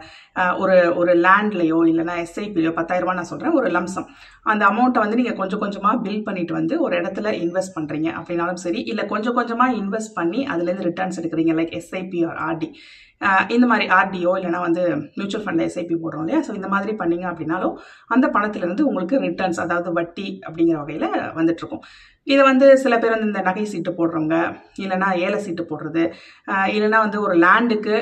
ஒரு 0.57 0.75
ஒரு 0.95 1.13
லேண்ட்லேயோ 1.25 1.79
இல்லைனா 1.87 2.15
எஸ்ஐபிலையோ 2.21 2.71
பத்தாயிரரூபா 2.77 3.13
நான் 3.13 3.31
சொல்கிறேன் 3.31 3.55
ஒரு 3.55 3.69
லம்சம் 3.69 4.07
அந்த 4.45 4.63
அமௌண்ட்டை 4.65 5.01
வந்து 5.01 5.19
நீங்கள் 5.19 5.37
கொஞ்சம் 5.37 5.59
கொஞ்சமாக 5.59 6.01
பில் 6.01 6.23
பண்ணிட்டு 6.23 6.53
வந்து 6.53 6.75
ஒரு 6.81 6.95
இடத்துல 7.01 7.33
இன்வெஸ்ட் 7.41 7.75
பண்ணுறீங்க 7.75 8.09
அப்படின்னாலும் 8.15 8.61
சரி 8.61 8.81
இல்லை 8.83 9.05
கொஞ்சம் 9.07 9.35
கொஞ்சமாக 9.35 9.75
இன்வெஸ்ட் 9.75 10.15
பண்ணி 10.15 10.41
அதுலேருந்து 10.47 10.87
ரிட்டர்ன்ஸ் 10.87 11.19
எடுக்கிறீங்க 11.21 11.53
லைக் 11.53 11.75
எஸ்ஐபி 11.75 12.21
ஆர் 12.25 12.39
ஆர்டி 12.47 12.69
இந்த 13.55 13.65
மாதிரி 13.71 13.85
ஆர்டிஓ 13.99 14.33
இல்லைனா 14.39 14.59
வந்து 14.67 14.83
மியூச்சுவல் 15.17 15.45
ஃபண்டில் 15.45 15.67
எஸ்ஐபி 15.69 15.95
போடுறோம் 16.03 16.23
இல்லையா? 16.25 16.41
ஸோ 16.47 16.53
இந்த 16.59 16.67
மாதிரி 16.75 16.93
பண்ணீங்க 17.01 17.25
அப்படின்னாலும் 17.31 17.75
அந்த 18.15 18.25
பணத்திலேருந்து 18.35 18.87
உங்களுக்கு 18.91 19.17
ரிட்டர்ன்ஸ் 19.27 19.59
அதாவது 19.65 19.91
வட்டி 19.99 20.27
அப்படிங்கிற 20.47 20.77
வகையில் 20.83 21.09
வந்துட்டுருக்கும். 21.39 21.83
இதை 22.31 22.43
வந்து 22.49 22.65
சில 22.81 22.93
பேர் 23.01 23.13
வந்து 23.13 23.27
இந்த 23.29 23.41
நகை 23.47 23.63
சீட்டு 23.69 23.91
போடுறவங்க 23.97 24.35
இல்லைனா 24.83 25.07
ஏழை 25.25 25.37
சீட்டு 25.45 25.63
போடுறது 25.69 26.03
இல்லைனா 26.75 26.99
வந்து 27.05 27.19
ஒரு 27.25 27.35
லேண்டுக்கு 27.43 27.95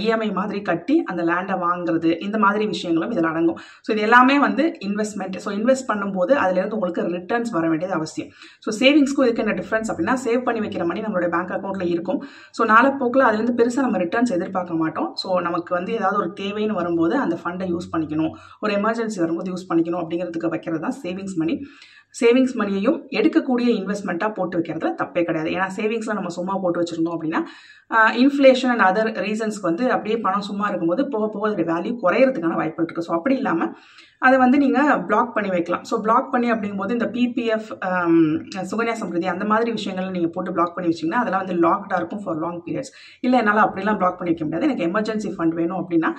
இஎம்ஐ 0.00 0.28
மாதிரி 0.38 0.58
கட்டி 0.70 0.96
அந்த 1.10 1.22
லேண்டை 1.30 1.56
வாங்குறது 1.66 2.10
இந்த 2.26 2.38
மாதிரி 2.44 2.64
விஷயங்களும் 2.72 3.12
இதில் 3.14 3.28
அடங்கும். 3.30 3.58
ஸோ 3.84 3.90
இது 3.94 4.02
எல்லாமே 4.08 4.36
வந்து 4.46 4.64
இன்வெஸ்ட்மெண்ட் 4.88 5.36
ஸோ 5.44 5.52
இன்வெஸ்ட் 5.58 5.88
பண்ணும்போது 5.90 6.34
அதுலேருந்து 6.42 6.76
உங்களுக்கு 6.78 7.04
ரிட்டர்ன்ஸ் 7.16 7.52
வர 7.56 7.64
வேண்டியது 7.72 7.96
அவசியம். 7.98 8.30
ஸோ 8.64 8.72
சேவிங்ஸ்க்கும் 8.80 9.26
இதுக்கு 9.26 9.44
என்ன 9.44 9.54
டிஃப்ரென்ஸ் 9.60 9.90
அப்படின்னா 9.92 10.16
சேவ் 10.26 10.42
பண்ணி 10.48 10.62
வைக்கிற 10.66 10.86
மணி 10.90 11.02
நம்மளுடைய 11.06 11.30
பேங்க் 11.36 11.54
அக்கௌண்ட்டில் 11.58 11.92
இருக்கும். 11.94 12.20
ஸோ 12.58 12.68
நாளப்போக்கில் 12.72 13.26
அதுலேருந்து 13.28 13.56
பெருசாக 13.62 13.86
நம்ம 13.86 14.00
ரிட்டர்ன்ஸ் 14.04 14.34
எதிர்பார்க்க 14.38 14.58
பார்க்க 14.60 14.82
மாட்டோம். 14.82 15.10
ஸோ 15.22 15.28
நமக்கு 15.48 15.70
வந்து 15.78 15.92
ஏதாவது 16.00 16.18
ஒரு 16.22 16.30
தேவைன்னு 16.42 16.80
வரும்போது 16.80 17.16
அந்த 17.24 17.36
ஃபண்டை 17.42 17.68
யூஸ் 17.74 17.92
பண்ணிக்கணும். 17.92 18.34
ஒரு 18.64 18.72
எமர்ஜென்சி 18.80 19.20
வரும்போது 19.24 19.52
யூஸ் 19.54 19.68
பண்ணிக்கணும் 19.70 20.02
அப்படிங்கிறதுக்கு 20.02 20.54
வைக்கிறது 20.56 20.84
தான் 20.86 20.98
சேவிங்ஸ் 21.04 21.38
மணி 21.42 21.56
சேவிங்ஸ் 22.14 22.54
மணியையும் 22.60 22.98
எடுக்கக்கூடிய 23.18 23.68
இன்வெஸ்ட்மெண்ட்டாக 23.80 24.32
போட்டு 24.38 24.56
வைக்கிறதுல 24.58 24.90
தப்பே 25.00 25.22
கிடையாது. 25.28 25.50
ஏன்னா 25.56 25.66
சேவிங்ஸில் 25.78 26.18
நம்ம 26.18 26.32
சும்மா 26.38 26.54
போட்டு 26.62 26.80
வச்சுருந்தோம் 26.82 27.16
அப்படின்னா 27.16 27.40
இன்ஃப்ளேஷன் 28.22 28.72
அண்ட் 28.72 28.84
அதர் 28.88 29.10
ரீசன்ஸ்க்கு 29.26 29.68
வந்து 29.70 29.84
அப்படியே 29.94 30.16
பணம் 30.26 30.46
சும்மா 30.48 30.66
இருக்கும்போது 30.70 31.02
போக 31.14 31.24
போக 31.34 31.44
அதோட 31.48 31.64
வேல்யூ 31.72 31.92
குறையிறதுக்கான 32.04 32.58
வாய்ப்பு 32.60 32.80
இருக்குது 32.80 33.06
ஸோ 33.06 33.12
அப்படி 33.18 33.34
இல்லாமல் 33.40 33.72
அதை 34.26 34.36
வந்து 34.42 34.56
நீங்கள் 34.64 34.98
பிளாக் 35.08 35.32
பண்ணி 35.36 35.50
வைக்கலாம். 35.54 35.84
ஸோ 35.90 35.94
பிளாக் 36.06 36.28
பண்ணி 36.32 36.48
அப்படிங்கும்போது 36.54 36.94
இந்த 36.96 37.06
பிபிஎஃப் 37.14 37.68
சுகன்யா 38.70 38.94
சம்பிரதி 39.02 39.28
அந்த 39.34 39.44
மாதிரி 39.52 39.70
விஷயங்கள் 39.78 40.14
நீங்கள் 40.16 40.34
போட்டு 40.34 40.54
பிளாக் 40.56 40.74
பண்ணி 40.76 40.90
வச்சிங்கன்னா 40.90 41.22
அதெல்லாம் 41.22 41.44
வந்து 41.44 41.56
லாக்டாக 41.64 42.00
இருக்கும் 42.00 42.22
ஃபார் 42.24 42.40
லாங் 42.44 42.60
பீரியட்ஸ் 42.66 42.92
இல்லை 43.26 43.38
என்னால் 43.42 43.64
அப்படிலாம் 43.66 44.00
பிளாக் 44.02 44.18
பண்ணி 44.18 44.32
வைக்க 44.32 44.44
முடியாது. 44.46 44.68
எனக்கு 44.70 44.86
எமர்ஜென்சி 44.90 45.30
ஃபண்ட் 45.36 45.56
வேணும் 45.60 45.80
அப்படின்னா 45.82 46.10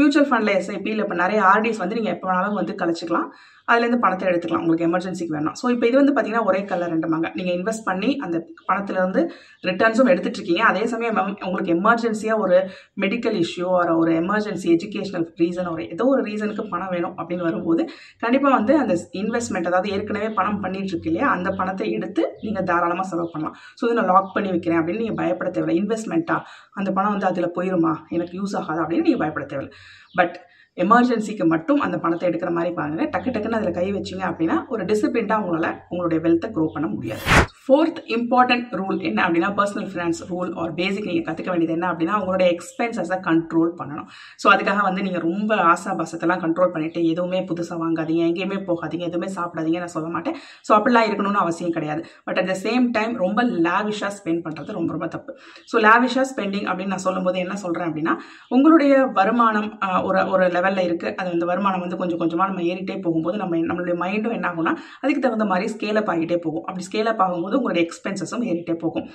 மியூச்சுவல் 0.00 0.28
ஃபண்டில் 0.30 0.54
எஸ்ஐபி 0.58 0.90
இல்லை 0.94 1.04
இப்போ 1.06 1.18
நிறைய 1.24 1.40
ஆர்டிஸ் 1.52 1.82
வந்து 1.84 1.98
நீங்கள் 2.00 2.14
எப்போ 2.16 2.28
வேணாலும் 2.30 2.58
வந்து 2.60 2.74
கழிச்சிக்கலாம். 2.82 3.28
அதுலேருந்து 3.72 4.00
பணத்தை 4.04 4.26
எடுத்துக்கலாம். 4.30 4.62
உங்களுக்கு 4.64 4.86
எமர்ஜென்சிக்கு 4.88 5.34
வேணும். 5.36 5.54
ஸோ 5.60 5.66
இப்போ 5.74 5.86
இது 5.90 5.96
வந்து 6.00 6.12
பார்த்தீங்கன்னா 6.16 6.44
ஒரே 6.50 6.60
கலர் 6.70 6.92
ரெண்டுமாங்க. 6.94 7.28
நீங்கள் 7.38 7.56
இன்வெஸ்ட் 7.58 7.86
பண்ணி 7.88 8.10
அந்த 8.26 8.36
பணத்துலேருந்து 8.68 9.22
ரிட்டர்ன்ஸும் 9.68 10.10
எடுத்துட்டு 10.12 10.38
இருக்கீங்க 10.40 10.62
அதே 10.70 10.84
சமயம் 10.92 11.18
உங்களுக்கு 11.48 11.72
எமர்ஜென்சியாக 11.78 12.44
ஒரு 12.44 12.56
மெடிக்கல் 13.04 13.36
இஷ்யூ 13.44 13.66
ஒரு 13.80 13.92
ஒரு 14.02 14.12
எமர்ஜென்சி 14.22 14.68
எஜுகேஷனல் 14.76 15.26
ரீசன் 15.42 15.70
ஒரு 15.74 15.84
ஏதோ 15.94 16.06
ஒரு 16.14 16.22
ரீசனுக்கு 16.28 16.64
பணம் 16.72 16.92
வேணும் 16.94 17.14
அப்படின்னு 17.20 17.46
வரும்போது 17.48 17.82
கண்டிப்பாக 18.24 18.54
வந்து 18.58 18.74
அந்த 18.82 18.96
இன்வெஸ்ட்மெண்ட் 19.22 19.70
அதாவது 19.70 19.90
ஏற்கனவே 19.96 20.30
பணம் 20.38 20.60
பண்ணிட்டு 20.64 20.92
இருக்கு 20.92 21.10
இல்லையா? 21.12 21.28
அந்த 21.36 21.48
பணத்தை 21.60 21.86
எடுத்து 21.98 22.24
நீங்கள் 22.44 22.66
தாராளமாக 22.70 23.06
செலவு 23.12 23.30
பண்ணலாம். 23.34 23.56
ஸோ 23.78 23.84
இதை 23.88 23.96
நான் 24.00 24.10
லாக் 24.12 24.34
பண்ணி 24.36 24.50
வைக்கிறேன் 24.54 24.80
அப்படின்னு 24.80 25.04
நீங்கள் 25.04 25.20
பயப்பட 25.22 25.50
தேவையில்லை. 25.56 25.78
இன்வெஸ்ட்மெண்ட்டாக 25.82 26.42
அந்த 26.80 26.88
பணம் 26.98 27.14
வந்து 27.16 27.30
அதில் 27.30 27.54
போயிருமா? 27.58 27.94
எனக்கு 28.16 28.34
யூஸ் 28.40 28.56
ஆகாதா 28.60 28.82
அப்படின்னு 28.84 29.08
நீங்கள் 29.08 29.24
பயப்பட 29.24 29.46
தேவையில்லை. 29.52 29.74
பட் 30.18 30.36
எமர்ஜென்சிக்கு 30.84 31.44
மட்டும் 31.52 31.80
அந்த 31.86 31.96
பணத்தை 32.04 32.26
எடுக்கிற 32.30 32.50
மாதிரி 32.56 32.72
பாருங்க. 32.80 33.02
டக்கு 33.14 33.30
டக்குன்னு 33.34 33.60
அதில் 33.60 33.76
கை 33.78 33.86
வச்சிங்க 33.98 34.24
அப்படின்னா 34.30 34.56
ஒரு 34.74 34.82
டிசிப்ளின்டாக 34.90 35.42
உங்களால் 35.44 35.78
உங்களுடைய 35.92 36.20
வெல்த்தை 36.26 36.50
க்ரோ 36.56 36.66
பண்ண 36.74 36.88
முடியாது. 36.96 37.22
ஃபோர்த் 37.64 37.98
இம்பார்ட்டன்ட் 38.16 38.68
ரூல் 38.80 38.98
என்ன 39.08 39.18
அப்படின்னா 39.24 39.48
personal 39.58 39.88
finance 39.92 40.20
rule 40.28 40.50
are 40.60 40.70
basic 40.78 41.08
நீங்கள் 41.08 41.26
கற்றுக்க 41.26 41.48
வேண்டியது 41.52 41.74
என்ன 41.76 41.86
அப்படின்னா 41.92 42.14
உங்களுடைய 42.20 42.46
எக்ஸ்பென்சஸை 42.54 43.18
கண்ட்ரோல் 43.26 43.72
பண்ணணும். 43.80 44.06
ஸோ 44.42 44.46
அதுக்காக 44.52 44.82
வந்து 44.88 45.02
நீங்கள் 45.06 45.24
ரொம்ப 45.26 45.50
ஆசாபாசத்தெல்லாம் 45.72 46.42
கண்ட்ரோல் 46.44 46.72
பண்ணிவிட்டு 46.74 47.00
எதுவுமே 47.12 47.40
புதுசாக 47.50 47.78
வாங்காதீங்க 47.82 48.22
எங்கேயுமே 48.30 48.58
போகாதீங்க 48.68 49.04
எதுவுமே 49.10 49.28
சாப்பிடாதீங்க 49.36 49.80
நான் 49.84 49.94
சொல்ல 49.96 50.08
மாட்டேன். 50.14 50.38
ஸோ 50.68 50.72
அப்படிலாம் 50.78 51.08
இருக்கணும்னு 51.08 51.42
அவசியம் 51.44 51.74
கிடையாது. 51.76 52.04
But 52.28 52.40
at 52.42 52.50
the 52.52 52.56
same 52.64 52.86
time 52.96 53.12
ரொம்ப 53.24 53.44
லாவிஷாக 53.68 54.12
ஸ்பெண்ட் 54.20 54.42
பண்ணுறது 54.46 54.78
ரொம்ப 54.78 54.90
ரொம்ப 54.96 55.08
தப்பு. 55.16 55.34
ஸோ 55.72 55.82
லாவிஷாக 55.88 56.26
ஸ்பெண்டிங் 56.32 56.66
அப்படின்னு 56.70 56.94
நான் 56.96 57.06
சொல்லும்போது 57.08 57.38
என்ன 57.44 57.58
சொல்கிறேன் 57.66 57.90
அப்படின்னா 57.90 58.16
உங்களுடைய 58.56 58.94
வருமானம் 59.20 59.70
ஒரு 60.08 60.22
ஒரு 60.34 60.46
லெவல் 60.56 60.67
லெவலில் 60.68 60.88
இருக்குது 60.88 61.14
அது 61.20 61.28
அந்த 61.34 61.44
வருமானம் 61.50 61.82
வந்து 61.84 61.98
கொஞ்சம் 62.00 62.20
கொஞ்சமாக 62.22 62.48
நம்ம 62.50 62.64
ஏறிட்டே 62.70 62.96
போகும்போது 63.04 63.36
நம்ம 63.42 63.56
நம்மளுடைய 63.68 63.94
மைண்டும் 64.02 64.34
என்ன 64.36 64.48
ஆகும்னா 64.50 64.72
அதுக்கு 65.02 65.22
தகுந்த 65.26 65.46
மாதிரி 65.52 65.66
ஸ்கேல் 65.74 66.00
அப் 66.00 66.10
ஆகிட்டே 66.12 66.38
போகும். 66.46 66.64
அப்படி 66.68 66.84
ஸ்கேல் 66.88 67.10
அப் 67.12 67.22
ஆகும்போது 67.26 67.58
உங்களுடைய 67.58 67.82
எக்ஸ்பென்சஸும் 67.86 68.44
ஏறிட்டே 68.50 68.74
போகும். 68.84 69.06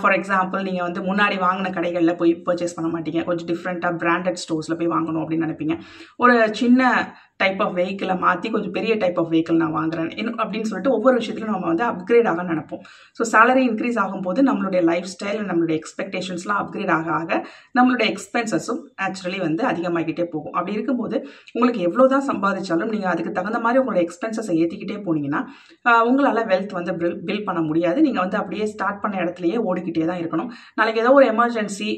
ஃபார் 0.00 0.16
எக்ஸாம்பிள் 0.18 0.66
நீங்கள் 0.68 0.86
வந்து 0.86 1.02
முன்னாடி 1.10 1.38
வாங்கின 1.46 1.72
கடைகளில் 1.76 2.18
போய் 2.22 2.32
பர்ச்சேஸ் 2.46 2.76
பண்ண 2.76 2.90
மாட்டீங்க. 2.94 3.22
கொஞ்சம் 3.28 3.48
டிஃப்ரெண்ட்டாக 3.52 3.94
பிராண்டட் 4.04 4.40
ஸ்டோர்ஸில் 4.44 4.78
போய் 4.80 4.92
வாங்கணும் 4.96 5.22
அப்படின்னு 5.24 5.48
நினைப்பீங்க. 5.48 5.76
ஒரு 6.16 6.36
சின்ன 6.62 6.82
டைப் 7.40 7.60
ஆஃப் 7.64 7.74
வெஹிக்கிளை 7.78 8.14
மாற்றி 8.24 8.48
கொஞ்சம் 8.54 8.74
பெரிய 8.76 8.92
டைப் 9.02 9.18
ஆஃப் 9.20 9.30
வெஹிக்கிள் 9.32 9.60
நான் 9.62 9.74
வாங்குறேன். 9.78 10.10
அப்படின்னு 10.42 10.68
சொல்லிட்டு 10.70 10.92
ஒவ்வொரு 10.96 11.14
விஷயத்திலும் 11.20 11.52
நம்ம 11.54 11.66
வந்து 11.72 11.84
அப்கிரேட் 11.90 12.28
ஆக 12.32 12.42
நினைப்போம் 12.50 12.82
ஸோ 13.18 13.22
சேலரி 13.32 13.62
இன்க்ரீஸ் 13.68 13.98
ஆகும்போது 14.04 14.40
நம்மளுடைய 14.48 14.80
லைஃப் 14.90 15.08
ஸ்டைல் 15.14 15.40
நம்மளுடைய 15.50 15.76
எக்ஸ்பெக்டேஷன்ஸ்லாம் 15.80 16.60
அப்கிரேட் 16.62 16.92
ஆக 16.96 17.08
ஆக 17.20 17.30
நம்மளுடைய 17.78 18.06
எக்ஸ்பென்சஸும் 18.14 18.80
நேச்சுரலி 19.00 19.40
வந்து 19.46 19.62
அதிகமாகிக்கிட்டே 19.70 20.26
போகும். 20.34 20.54
அப்படி 20.56 20.76
இருக்கும்போது 20.76 21.16
உங்களுக்கு 21.56 21.80
எவ்வளோ 21.88 22.06
தான் 22.14 22.26
சம்பாதிச்சாலும் 22.30 22.92
நீங்கள் 22.94 23.12
அதுக்கு 23.14 23.32
தகுந்த 23.38 23.60
மாதிரி 23.66 23.80
உங்களோட 23.82 24.02
எக்ஸ்பென்சஸை 24.06 24.56
ஏற்றிக்கிட்டே 24.62 24.98
போனீங்கன்னா 25.08 25.42
உங்களால் 26.10 26.42
வெல்த் 26.52 26.76
வந்து 26.78 26.94
பில் 27.00 27.18
பில் 27.28 27.44
பண்ண 27.48 27.60
முடியாது. 27.68 27.98
நீங்கள் 28.06 28.24
வந்து 28.24 28.38
அப்படியே 28.42 28.66
ஸ்டார்ட் 28.74 29.02
பண்ண 29.04 29.14
இடத்துலையே 29.24 29.58
ஓடிக்கிட்டே 29.68 30.06
தான் 30.10 30.20
இருக்கணும். 30.22 30.50
நாளைக்கு 30.78 31.02
ஏதோ 31.04 31.12
ஒரு 31.18 31.26
எமர்ஜென்சி 31.34 31.90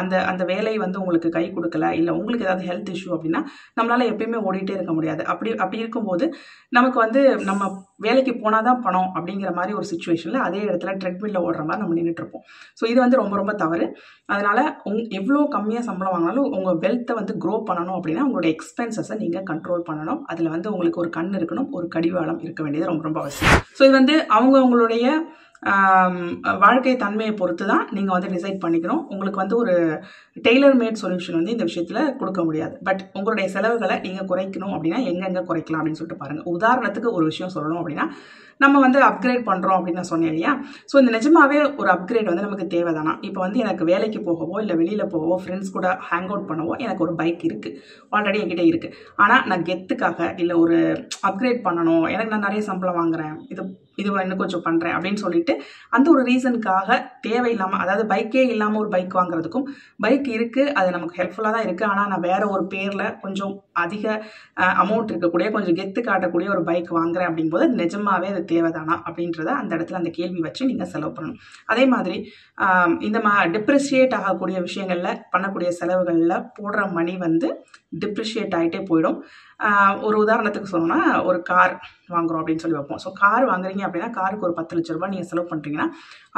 அந்த 0.00 0.14
அந்த 0.30 0.42
வேலை 0.52 0.74
வந்து 0.84 1.00
உங்களுக்கு 1.04 1.30
கை 1.38 1.46
கொடுக்கல 1.56 1.88
இல்லை 2.00 2.12
உங்களுக்கு 2.20 2.46
ஏதாவது 2.48 2.68
ஹெல்த் 2.70 2.92
இஷ்யூ 2.96 3.10
அப்படின்னா 3.16 3.42
நம்மளால் 3.78 4.08
எப்பயுமே 4.12 4.40
ஓடிட்டே 4.48 4.76
இருக்க 4.80 4.94
முடியாது. 4.98 5.22
அப்படி 5.32 5.50
அப்படி 5.64 5.82
இருக்கும்போது 5.84 6.24
நமக்கு 6.76 6.98
வந்து 7.04 7.22
நம்ம 7.48 7.62
வேலைக்கு 8.06 8.32
போனால் 8.42 8.66
தான் 8.68 8.82
பணம் 8.84 9.10
அப்படிங்கிற 9.16 9.50
மாதிரி 9.58 9.72
ஒரு 9.78 9.86
சுச்சுவேஷனில் 9.92 10.44
அதே 10.46 10.60
இடத்துல 10.68 10.92
ட்ரெட்மில்ல 11.00 11.42
ஓடுற 11.46 11.62
மாதிரி 11.68 11.82
நம்ம 11.82 11.96
நின்றுட்டு 11.98 12.22
இருப்போம் 12.22 12.44
ஸோ 12.80 12.84
இது 12.92 12.98
வந்து 13.04 13.20
ரொம்ப 13.22 13.34
ரொம்ப 13.40 13.52
தவறு. 13.62 13.86
அதனால் 14.32 14.62
உங் 14.90 15.02
எவ்வளோ 15.18 15.42
கம்மியாக 15.56 15.84
சம்பளம் 15.88 16.14
வாங்கினாலும் 16.14 16.48
உங்கள் 16.58 16.80
வெல்த்தை 16.84 17.14
வந்து 17.20 17.34
க்ரோ 17.44 17.56
பண்ணணும் 17.70 17.96
அப்படின்னா 17.98 18.24
உங்களோட 18.26 18.48
எக்ஸ்பென்சஸை 18.54 19.16
நீங்கள் 19.24 19.46
கண்ட்ரோல் 19.50 19.84
பண்ணணும். 19.90 20.22
அதில் 20.32 20.52
வந்து 20.54 20.70
உங்களுக்கு 20.74 21.02
ஒரு 21.04 21.12
கண் 21.18 21.32
இருக்கணும் 21.40 21.68
ஒரு 21.78 21.88
கடிவாளம் 21.96 22.40
இருக்க 22.46 22.62
வேண்டியது 22.66 22.90
ரொம்ப 22.92 23.04
ரொம்ப 23.08 23.20
அவசியம். 23.24 23.60
ஸோ 23.78 23.82
இது 23.88 23.94
வந்து 24.00 24.16
அவங்கவுங்களுடைய 24.36 25.06
வாழ்க்கை 26.64 26.92
தன்மையை 27.04 27.32
பொறுத்து 27.40 27.64
தான் 27.70 27.84
நீங்கள் 27.96 28.16
வந்து 28.16 28.28
டிசைட் 28.34 28.60
பண்ணிக்கணும். 28.64 29.02
உங்களுக்கு 29.12 29.42
வந்து 29.42 29.56
ஒரு 29.62 29.74
டெய்லர் 30.46 30.76
மேட் 30.82 31.00
சொல்யூஷன் 31.02 31.38
வந்து 31.38 31.54
இந்த 31.56 31.64
விஷயத்தில் 31.68 32.14
கொடுக்க 32.20 32.40
முடியாது. 32.48 32.74
பட் 32.86 33.02
உங்களுடைய 33.18 33.46
செலவுகளை 33.54 33.96
நீங்கள் 34.06 34.28
குறைக்கணும் 34.30 34.74
அப்படின்னா 34.76 35.00
எங்கெங்கே 35.10 35.42
குறைக்கலாம் 35.50 35.80
அப்படின்னு 35.80 36.00
சொல்லிட்டு 36.00 36.22
பாருங்கள் 36.22 36.48
உதாரணத்துக்கு 36.56 37.10
ஒரு 37.18 37.26
விஷயம் 37.32 37.54
சொல்லணும் 37.56 37.80
அப்படின்னா 37.82 38.06
நம்ம 38.62 38.80
வந்து 38.84 38.98
அப்கிரேட் 39.08 39.44
பண்ணுறோம் 39.50 39.76
அப்படின்னு 39.76 40.00
நான் 40.00 40.10
சொன்னேன் 40.12 40.32
இல்லையா? 40.32 40.50
ஸோ 40.90 40.94
இந்த 41.02 41.12
நிஜமாவே 41.16 41.58
ஒரு 41.80 41.88
அப்கிரேட் 41.94 42.30
வந்து 42.30 42.46
நமக்கு 42.46 42.66
தேவைதானா? 42.74 43.12
இப்போ 43.28 43.40
வந்து 43.44 43.58
எனக்கு 43.64 43.84
வேலைக்கு 43.92 44.20
போகவோ 44.26 44.56
இல்லை 44.62 44.74
வெளியில் 44.80 45.10
போகவோ 45.14 45.36
ஃப்ரெண்ட்ஸ் 45.42 45.74
கூட 45.76 45.86
ஹேங் 46.08 46.28
அவுட் 46.32 46.48
பண்ணவோ 46.50 46.74
எனக்கு 46.84 47.04
ஒரு 47.06 47.14
பைக் 47.20 47.44
இருக்குது 47.50 47.76
ஆல்ரெடி 48.16 48.40
என்கிட்ட 48.42 48.64
இருக்குது 48.70 48.96
ஆனால் 49.24 49.46
நான் 49.52 49.66
கெத்துக்காக 49.70 50.28
இல்லை 50.42 50.56
ஒரு 50.64 50.78
அப்கிரேட் 51.30 51.62
பண்ணணும் 51.68 52.06
எனக்கு 52.14 52.34
நான் 52.34 52.46
நிறைய 52.48 52.62
சம்பளம் 52.70 52.98
வாங்குறேன் 53.00 53.34
இது 53.52 53.64
இது 54.00 54.10
இன்னும் 54.24 54.42
கொஞ்சம் 54.42 54.64
பண்ணுறேன் 54.66 54.94
அப்படின்னு 54.96 55.22
சொல்லிட்டு 55.24 55.54
அந்த 55.96 56.06
ஒரு 56.14 56.22
ரீசனுக்காக 56.30 56.98
தேவையில்லாமல் 57.26 57.82
அதாவது 57.82 58.04
பைக்கே 58.12 58.44
இல்லாமல் 58.54 58.82
ஒரு 58.82 58.90
பைக் 58.94 59.18
வாங்குறதுக்கும் 59.20 59.66
பைக் 60.04 60.28
இருக்குது 60.36 60.74
அது 60.80 60.88
நமக்கு 60.96 61.18
ஹெல்ப்ஃபுல்லாக 61.20 61.54
தான் 61.56 61.66
இருக்குது 61.66 61.88
ஆனால் 61.90 62.10
நான் 62.12 62.26
வேற 62.30 62.42
ஒரு 62.54 62.64
பேரில் 62.74 63.06
கொஞ்சம் 63.24 63.54
அதிக 63.82 64.04
அமௌண்ட் 64.82 65.12
இருக்கக்கூடிய 65.12 65.48
கொஞ்சம் 65.56 65.76
கெத்து 65.80 66.00
காட்டக்கூடிய 66.08 66.48
ஒரு 66.56 66.62
பைக் 66.70 66.90
வாங்குறேன் 66.98 67.28
அப்படிங்கும்போது 67.30 67.66
அது 67.68 67.80
நிஜமாவே 67.84 68.28
அது 68.34 68.42
தேவைதானா 68.52 68.96
அப்படின்றத 69.08 69.50
அந்த 69.60 69.70
இடத்துல 69.76 70.00
அந்த 70.02 70.12
கேள்வி 70.18 70.40
வச்சு 70.46 70.68
நீங்கள் 70.70 70.90
செலவு 70.92 71.12
பண்ணணும். 71.16 71.40
அதே 71.72 71.84
மாதிரி 71.94 72.16
இந்த 73.08 73.18
மா 73.26 73.34
டிப்ரிஷியேட் 73.56 74.16
ஆகக்கூடிய 74.20 74.58
விஷயங்களில் 74.68 75.20
பண்ணக்கூடிய 75.34 75.70
செலவுகளில் 75.80 76.36
போடுற 76.58 76.80
மணி 76.98 77.14
வந்து 77.26 77.48
டிப்ரிஷியேட் 78.02 78.56
ஆகிட்டே 78.58 78.80
போயிடும். 78.90 79.18
ஒரு 80.06 80.16
உதாரணத்துக்கு 80.24 80.72
சொல்லணும்னா 80.72 81.00
ஒரு 81.24 81.38
கார் 81.42 81.72
வாங்குறோம் 82.08 82.40
அப்படின்னு 82.42 82.62
சொல்லி 82.62 82.78
வைப்போம். 82.78 83.00
ஸோ 83.04 83.10
கார் 83.22 83.44
வாங்குறீங்க 83.50 83.82
அப்படின்னா 83.86 84.10
காருக்கு 84.10 84.46
ஒரு 84.48 84.56
பத்து 84.58 84.76
லட்ச 84.76 84.94
ரூபாய் 84.96 85.12
நீங்கள் 85.14 85.30
செலவு 85.30 85.50
பண்ணுறீங்கன்னா 85.50 85.88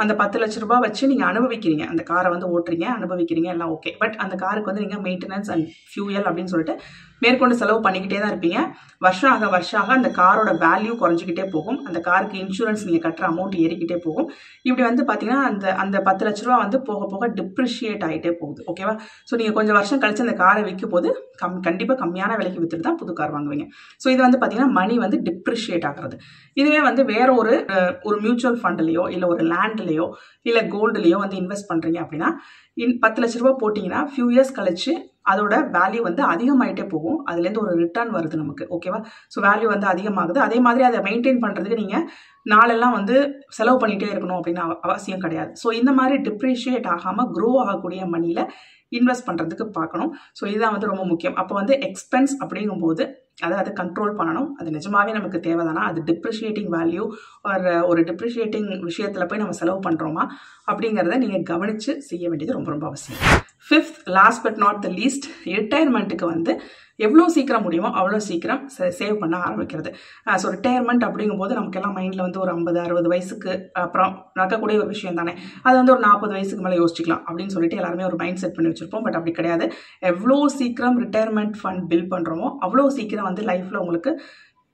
அந்த 0.01 0.13
பத்து 0.21 0.37
லட்ச 0.41 0.59
ரூபாய் 0.63 0.83
வச்சு 0.85 1.09
நீங்கள் 1.11 1.29
அனுபவிக்கிறீங்க. 1.31 1.85
அந்த 1.93 2.03
காரை 2.11 2.29
வந்து 2.35 2.47
ஓட்டுறீங்க 2.55 2.87
அனுபவிக்கிறீங்க 2.97 3.49
எல்லாம் 3.55 3.73
ஓகே 3.77 3.91
பட் 4.03 4.15
அந்த 4.23 4.35
காருக்கு 4.43 4.71
வந்து 4.71 4.85
நீங்கள் 4.85 5.03
மெயின்டெனன்ஸ் 5.07 5.51
அண்ட் 5.55 5.65
ஃபியூயல் 5.91 6.27
அப்படின்னு 6.29 6.53
சொல்லிட்டு 6.53 6.75
மேற்கொண்டு 7.23 7.55
செலவு 7.59 7.79
பண்ணிக்கிட்டே 7.83 8.17
தான் 8.21 8.31
இருப்பீங்க. 8.33 8.59
வருஷம் 9.05 9.31
ஆக 9.33 9.49
வருஷம் 9.53 9.79
ஆக 9.81 9.91
அந்த 9.99 10.09
காரோட 10.17 10.51
வேல்யூ 10.63 10.93
குறைஞ்சிக்கிட்டே 11.01 11.45
போகும். 11.53 11.77
அந்த 11.87 11.99
காருக்கு 12.07 12.37
இன்சூரன்ஸ் 12.43 12.83
நீங்கள் 12.87 13.03
கட்டுற 13.05 13.25
அமௌண்ட் 13.31 13.55
ஏறிக்கிட்டே 13.63 13.97
போகும். 14.05 14.27
இப்படி 14.67 14.83
வந்து 14.87 15.03
பார்த்தீங்கன்னா 15.09 15.43
அந்த 15.49 15.65
அந்த 15.83 15.97
பத்து 16.07 16.25
லட்ச 16.27 16.43
ரூபா 16.47 16.57
வந்து 16.63 16.79
போக 16.89 17.07
போக 17.13 17.29
டிப்ரிஷியேட் 17.39 18.03
ஆகிட்டே 18.07 18.33
போகுது. 18.41 18.61
ஓகேவா 18.73 18.95
ஸோ 19.29 19.39
நீங்கள் 19.41 19.57
கொஞ்சம் 19.59 19.77
வருஷம் 19.79 20.01
கழிச்சு 20.03 20.25
அந்த 20.25 20.35
காரை 20.43 20.63
விற்கும் 20.67 20.93
போது 20.95 21.11
கம் 21.43 21.55
கண்டிப்பாக 21.67 21.97
கம்மியான 22.03 22.35
விலைக்கு 22.41 22.61
விற்றுட்டு 22.63 22.87
தான் 22.89 22.99
புது 23.03 23.13
கார் 23.19 23.33
வாங்குவீங்க. 23.35 23.67
ஸோ 24.03 24.09
இது 24.15 24.21
வந்து 24.25 24.39
பார்த்தீங்கன்னா 24.41 24.73
மணி 24.79 24.97
வந்து 25.05 25.19
டிப்ரிஷியேட் 25.29 25.87
ஆகிறது. 25.91 26.17
இதுவே 26.61 26.81
வந்து 26.89 27.01
வேற 27.13 27.29
ஒரு 27.41 27.53
ஒரு 28.09 28.17
மியூச்சுவல் 28.25 28.59
ஃபண்ட்லேயோ 28.63 29.05
இல்லை 29.15 29.29
ஒரு 29.35 29.43
லேண்ட் 29.53 29.81
லேண்ட்லேயோ 29.83 30.05
இல்லை 30.49 30.61
கோல்டுலேயோ 30.73 31.17
வந்து 31.23 31.39
இன்வெஸ்ட் 31.41 31.71
பண்ணுறீங்க 31.71 31.99
அப்படின்னா 32.03 32.29
இன் 32.83 32.99
பத்து 33.03 33.21
லட்ச 33.21 33.41
ரூபா 33.41 33.53
போட்டிங்கன்னா 33.63 34.01
ஃபியூ 34.11 34.27
இயர்ஸ் 34.33 34.57
கழிச்சு 34.59 34.93
அதோட 35.31 35.55
வேல்யூ 35.75 36.01
வந்து 36.07 36.21
அதிகமாயிட்டே 36.33 36.85
போகும். 36.93 37.19
அதுலேருந்து 37.29 37.61
ஒரு 37.65 37.73
ரிட்டர்ன் 37.81 38.11
வருது 38.15 38.39
நமக்கு 38.41 38.63
ஓகேவா 38.75 38.99
ஸோ 39.33 39.37
வேல்யூ 39.47 39.67
வந்து 39.73 39.87
அதிகமாகுது. 39.93 40.39
அதே 40.47 40.57
மாதிரி 40.65 40.83
அதை 40.89 40.99
மெயின்டைன் 41.07 41.41
பண்ணுறதுக்கு 41.43 41.81
நீங்கள் 41.83 42.05
நாளெல்லாம் 42.53 42.95
வந்து 42.99 43.15
செலவு 43.57 43.77
பண்ணிகிட்டே 43.81 44.09
இருக்கணும் 44.13 44.39
அப்படின்னு 44.39 44.63
அவசியம் 44.87 45.23
கிடையாது. 45.25 45.51
ஸோ 45.63 45.67
இந்த 45.79 45.91
மாதிரி 45.99 46.17
டிப்ரிஷியேட் 46.27 46.89
ஆகாமல் 46.95 47.29
க்ரோ 47.37 47.51
ஆகக்கூடிய 47.63 48.01
மணியில் 48.15 48.43
இன்வெஸ்ட் 48.99 49.27
பண்ணுறதுக்கு 49.27 49.65
பார்க்கணும். 49.79 50.11
ஸோ 50.39 50.43
இதுதான் 50.51 50.73
வந்து 50.75 50.91
ரொம்ப 50.91 51.05
முக்கியம். 51.11 51.35
அப்போ 51.43 51.53
வந்து 51.61 51.75
எக்ஸ்பென்ஸ் 51.89 52.33
அப்படிங்கும்போது 52.43 53.03
அதை 53.45 53.55
அதை 53.61 53.71
கண்ட்ரோல் 53.79 54.11
பண்ணணும். 54.17 54.49
அது 54.59 54.69
நிஜமாவே 54.77 55.11
நமக்கு 55.19 55.37
தேவைதானா? 55.47 55.83
அது 55.91 55.99
டிப்ரிஷியேட்டிங் 56.09 56.69
வேல்யூ 56.75 57.03
ஒரு 57.51 57.71
ஒரு 57.91 58.01
டிப்ரிஷியேட்டிங் 58.09 58.69
விஷயத்தில் 58.89 59.27
போய் 59.29 59.41
நம்ம 59.43 59.55
செலவு 59.61 59.79
பண்ணுறோமா 59.87 60.25
அப்படிங்கிறத 60.71 61.17
நீங்கள் 61.23 61.47
கவனித்து 61.51 61.93
செய்ய 62.09 62.23
வேண்டியது 62.29 62.57
ரொம்ப 62.57 62.71
ரொம்ப 62.71 62.87
அவசியம். 62.91 63.21
Fifth 63.67 63.99
last 64.19 64.43
but 64.45 64.59
not 64.65 64.81
the 64.85 64.89
least 64.99 65.27
ரிட்டையர்மெண்ட்டுக்கு 65.55 66.25
வந்து 66.33 66.53
எவ்வளோ 66.99 67.23
சீக்கிரம் 67.35 67.63
முடியுமோ 67.65 67.89
அவ்வளோ 67.99 68.19
சீக்கிரம் 68.27 68.61
சேவ் 68.99 69.15
பண்ண 69.21 69.35
ஆரம்பிக்கிறது. 69.47 69.89
ஸோ 70.41 70.47
ரிட்டையர்மெண்ட் 70.55 71.05
அப்படிங்கும்போது 71.07 71.53
நமக்கெல்லாம் 71.59 71.95
மைண்டில் 71.97 72.23
வந்து 72.25 72.41
ஒரு 72.43 72.51
ஐம்பது 72.55 72.79
அறுபது 72.83 73.11
வயசுக்கு 73.13 73.53
அப்புறம் 73.83 74.13
நடக்கக்கூடிய 74.39 74.77
ஒரு 74.83 74.89
விஷயம் 74.95 75.19
தானே. 75.21 75.33
அது 75.67 75.75
வந்து 75.79 75.93
ஒரு 75.95 76.03
நாற்பது 76.07 76.33
வயசுக்கு 76.37 76.65
மேலே 76.67 76.79
யோசிச்சிக்கலாம் 76.81 77.23
அப்படின்னு 77.27 77.55
சொல்லிட்டு 77.55 77.79
எல்லாருமே 77.81 78.07
ஒரு 78.09 78.19
மைண்ட் 78.21 78.41
செட் 78.43 78.55
பண்ணி 78.57 78.71
வச்சுருப்போம். 78.71 79.05
பட் 79.07 79.17
அப்படி 79.19 79.33
கிடையாது. 79.39 79.67
எவ்வளோ 80.11 80.37
சீக்கிரம் 80.59 80.99
ரிட்டையர்மெண்ட் 81.05 81.57
ஃபண்ட் 81.61 81.85
பில் 81.93 82.09
பண்ணுறோமோ 82.13 82.49
அவ்வளோ 82.67 82.87
சீக்கிரம் 82.99 83.29
வந்து 83.31 83.43
லைஃப்பில் 83.51 83.81
உங்களுக்கு 83.83 84.13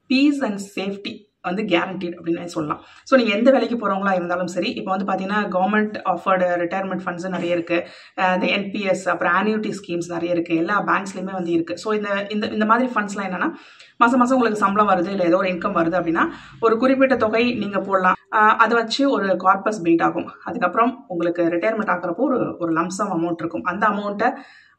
பீஸ் 0.10 0.44
அண்ட் 0.50 0.62
சேஃப்டி 0.78 1.16
வந்து 1.44 1.64
கேரண்டீட் 1.72 2.16
அப்படின்னு 2.18 2.54
சொல்லலாம். 2.56 2.82
ஸோ 3.10 3.14
நீங்கள் 3.20 3.36
எந்த 3.38 3.50
வேலைக்கு 3.56 3.78
போகிறவங்களா 3.82 4.14
இருந்தாலும் 4.20 4.52
சரி 4.56 4.70
இப்போ 4.80 4.92
வந்து 4.94 5.08
பார்த்தீங்கன்னா 5.10 5.42
கவர்மெண்ட் 5.56 5.98
ஆஃபர்டு 6.14 6.48
ரிட்டையர்மெண்ட் 6.64 7.04
ஃபண்ட்ஸ் 7.06 7.28
நிறைய 7.38 7.58
இருக்குது 7.58 7.86
இந்த 8.38 8.48
என்பிஎஸ் 8.58 9.06
அப்புறம் 9.14 9.36
ஆன்யூட்டி 9.40 9.72
ஸ்கீம்ஸ் 9.80 10.14
நிறைய 10.16 10.36
இருக்குது 10.38 10.62
எல்லா 10.64 10.78
பேங்க்ஸ்லையுமே 10.92 11.36
வந்து 11.40 11.54
இருக்குது 11.58 11.82
ஸோ 11.86 11.92
இந்த 12.00 12.10
இந்த 12.36 12.46
இந்த 12.58 12.68
மாதிரி 12.72 12.90
ஃபண்ட்ஸ்லாம் 12.96 13.30
என்னென்னா 13.30 13.52
மாதம் 14.04 14.22
மாதம் 14.22 14.38
உங்களுக்கு 14.38 14.64
சம்பளம் 14.66 14.92
வருது 14.94 15.10
இல்லை 15.16 15.26
ஏதோ 15.30 15.40
ஒரு 15.42 15.52
இன்கம் 15.54 15.78
வருது 15.80 15.98
அப்படின்னா 16.00 16.24
ஒரு 16.66 16.76
குறிப்பிட்ட 16.84 17.16
தொகை 17.24 17.44
நீங்கள் 17.64 17.86
போடலாம். 17.88 18.18
அதை 18.64 18.74
வச்சு 18.80 19.02
ஒரு 19.16 19.28
கார்பஸ் 19.44 19.82
பீட் 19.86 20.04
ஆகும். 20.08 20.28
அதுக்கப்புறம் 20.50 20.92
உங்களுக்கு 21.14 21.44
ரிட்டையர்மெண்ட் 21.54 21.94
ஆகிறப்போ 21.94 22.24
ஒரு 22.30 22.38
ஒரு 22.64 22.72
லம்சம் 22.80 23.12
அமௌண்ட் 23.16 23.42
இருக்கும். 23.44 23.66
அந்த 23.72 23.84
அமௌண்ட்டை 23.94 24.30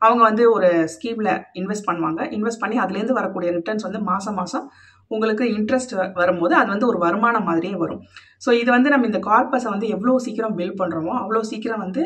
அவங்க 0.07 0.23
வந்து 0.29 0.45
ஒரு 0.57 0.69
ஸ்கீமில் 0.93 1.31
இன்வெஸ்ட் 1.61 1.89
பண்ணுவாங்க. 1.89 2.21
இன்வெஸ்ட் 2.37 2.63
பண்ணி 2.63 2.77
அதுலேருந்து 2.85 3.19
வரக்கூடிய 3.19 3.49
ரிட்டர்ன்ஸ் 3.57 3.87
வந்து 3.87 4.01
மாதம் 4.11 4.39
மாதம் 4.41 4.67
உங்களுக்கு 5.15 5.45
இன்ட்ரெஸ்ட் 5.59 5.93
வரும்போது 6.21 6.55
அது 6.61 6.69
வந்து 6.75 6.89
ஒரு 6.91 6.99
வருமானம் 7.05 7.49
மாதிரியே 7.51 7.77
வரும். 7.85 8.03
ஸோ 8.45 8.51
இது 8.63 8.71
வந்து 8.77 8.93
நம்ம 8.93 9.07
இந்த 9.11 9.21
கார்பஸை 9.31 9.71
வந்து 9.75 9.89
எவ்வளோ 9.95 10.13
சீக்கிரம் 10.27 10.59
பில் 10.61 10.79
பண்ணுறோமோ 10.81 11.15
அவ்வளோ 11.23 11.41
சீக்கிரம் 11.53 11.83
வந்து 11.87 12.03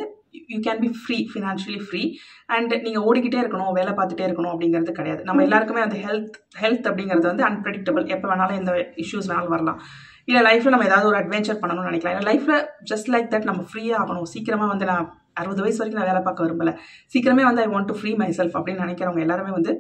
you 0.53 0.59
can 0.67 0.81
be 0.85 0.89
free 1.01 1.19
financially 1.33 1.81
free 1.89 2.03
and 2.55 2.73
நீங்கள் 2.87 3.05
ஓடிக்கிட்டே 3.09 3.41
இருக்கணும் 3.43 3.77
வேலை 3.79 3.93
பார்த்துட்டே 3.99 4.25
இருக்கணும் 4.29 4.53
அப்படிங்கிறது 4.55 4.95
கிடையாது. 4.99 5.21
நம்ம 5.29 5.43
எல்லாருக்குமே 5.47 5.85
அந்த 5.87 5.99
ஹெல்த் 6.07 6.39
ஹெல்த் 6.63 6.89
அப்படிங்கிறது 6.91 7.29
வந்து 7.33 7.47
அன்பிரடிக்டபிள் 7.51 8.07
எப்போ 8.17 8.29
வேணாலும் 8.33 8.59
எந்த 8.61 8.73
இஷ்யூஸ் 9.05 9.29
வேணாலும் 9.31 9.55
வரலாம். 9.57 9.79
இல்லை 10.31 10.41
லைஃப்பில் 10.49 10.75
நம்ம 10.75 10.89
ஏதாவது 10.91 11.09
ஒரு 11.11 11.19
அட்வென்ச்சர் 11.21 11.61
பண்ணணும்னு 11.63 11.91
நினைக்கலாம். 11.91 12.15
இல்லை 12.15 12.27
லைஃப்பில் 12.31 12.63
ஜஸ்ட் 12.91 13.11
லைக் 13.15 13.31
தட் 13.35 13.49
நம்ம 13.51 13.63
ஃப்ரீயாக 13.71 14.01
ஆகணும். 14.03 14.29
சீக்கிரமாக 14.35 14.71
வந்து 14.73 14.89
நான் 14.93 15.07
அறுபது 15.41 15.63
வயசு 15.65 15.81
வரைக்கும் 15.81 16.01
நான் 16.01 16.11
வேலை 16.11 16.23
பார்க்க 16.27 16.47
விரும்பல. 16.47 16.73
சீக்கிரமே 17.15 17.45
வந்து 17.49 17.63
I 17.65 17.69
want 17.75 17.91
to 17.91 17.97
free 18.01 18.13
myself 18.39 18.57
அப்படின்னு 18.59 18.85
நினைக்கிறவங்க 18.87 19.23
எல்லாருமே 19.27 19.53
வந்து 19.59 19.73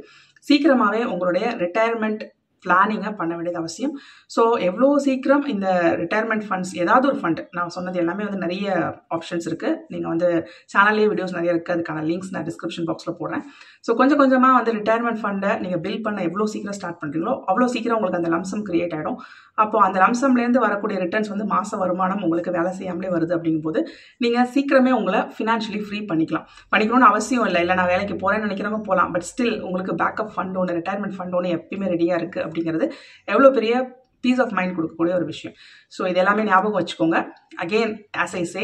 சீக்கிரமாகவே 0.46 1.02
உங்களுடைய 1.12 1.46
ரிட்டையர்மெண்ட் 1.62 2.24
பிளானிங்கை 2.64 3.12
பண்ண 3.20 3.32
வேண்டியது 3.36 3.60
அவசியம். 3.62 3.92
ஸோ 4.34 4.42
எவ்வளோ 4.68 4.88
சீக்கிரம் 5.06 5.44
இந்த 5.54 5.66
ரிட்டையர்மெண்ட் 6.02 6.46
ஃபண்ட்ஸ் 6.48 6.72
ஏதாவது 6.82 7.08
ஒரு 7.10 7.18
ஃபண்ட் 7.22 7.40
நான் 7.58 7.74
சொன்னது 7.76 8.00
எல்லாமே 8.02 8.26
வந்து 8.28 8.42
நிறைய 8.46 8.66
ஆப்ஷன்ஸ் 9.18 9.48
இருக்குது 9.50 9.78
நீங்கள் 9.94 10.12
வந்து 10.14 10.28
சேனல்லே 10.74 11.06
வீடியோஸ் 11.12 11.36
நிறைய 11.38 11.54
இருக்குது 11.56 11.76
அதுக்கான 11.76 12.04
லிங்க்ஸ் 12.10 12.32
நான் 12.36 12.46
டிஸ்கிரிப்ஷன் 12.50 12.88
பாக்ஸில் 12.90 13.18
போடுறேன். 13.20 13.44
ஸோ 13.86 13.90
கொஞ்சம் 14.00 14.20
கொஞ்சமாக 14.22 14.58
வந்து 14.58 14.74
ரிட்டையர்மெண்ட் 14.78 15.22
ஃபண்டை 15.24 15.52
நீங்கள் 15.64 15.82
பில் 15.86 16.04
பண்ண 16.06 16.20
எவ்வளோ 16.28 16.46
சீக்கிரம் 16.54 16.78
ஸ்டார்ட் 16.80 17.00
பண்ணுறீங்களோ 17.02 17.34
அவ்வளோ 17.50 17.68
சீக்கிரம் 17.74 17.98
உங்களுக்கு 17.98 18.20
அந்த 18.22 18.32
லம்சம் 18.36 18.64
கிரியேட் 18.70 18.94
ஆகிடும் 18.98 19.18
அப்போ 19.62 19.76
அந்த 19.86 19.96
லம்சம்லேருந்து 20.02 20.60
வரக்கூடிய 20.66 20.96
ரிட்டர்ன்ஸ் 21.02 21.30
வந்து 21.32 21.44
மாத 21.50 21.76
வருமானம் 21.82 22.22
உங்களுக்கு 22.26 22.50
வேலை 22.56 22.70
செய்யாமலே 22.78 23.10
வருது 23.14 23.32
அப்படிங்கும்போது 23.36 23.80
நீங்கள் 24.24 24.48
சீக்கிரமே 24.54 24.92
உங்களை 24.98 25.20
ஃபினான்ஷியலி 25.36 25.80
ஃப்ரீ 25.86 25.98
பண்ணிக்கலாம். 26.10 26.46
பண்ணிக்கணும்னு 26.72 27.08
அவசியம் 27.10 27.46
இல்லை. 27.48 27.60
இல்லை 27.64 27.74
நான் 27.80 27.90
வேலைக்கு 27.92 28.14
போகிறேன்னு 28.22 28.46
நினைக்கிறவங்க 28.46 28.80
போகலாம் 28.88 29.10
பட் 29.14 29.26
ஸ்டில் 29.30 29.54
உங்களுக்கு 29.66 29.92
பேக்கப் 30.02 30.32
ஃபண்ட் 30.34 30.58
ஒன்று 30.62 30.76
ரிட்டையர்மெண்ட் 30.78 31.16
ஃபண்ட் 31.18 31.36
ஒன்று 31.38 31.54
எப்பயுமே 31.58 31.88
ரெடியாக 31.94 32.20
இருக்குது 32.20 32.44
அப்படிங்கிறது 32.54 32.88
எவ்வளோ 33.28 33.50
பெரிய 33.60 33.84
பீஸ் 34.24 34.42
ஆஃப் 34.42 34.52
மைண்ட் 34.56 34.76
கொடுக்கக்கூடிய 34.76 35.14
ஒரு 35.20 35.26
விஷயம். 35.30 35.54
ஸோ 35.94 36.02
இது 36.10 36.20
எல்லாமே 36.24 36.42
ஞாபகம் 36.50 36.80
வச்சுக்கோங்க. 36.80 37.18
அகெயின் 37.64 37.94
ஆஸ் 38.24 38.36
ஐ 38.42 38.44
சே 38.52 38.62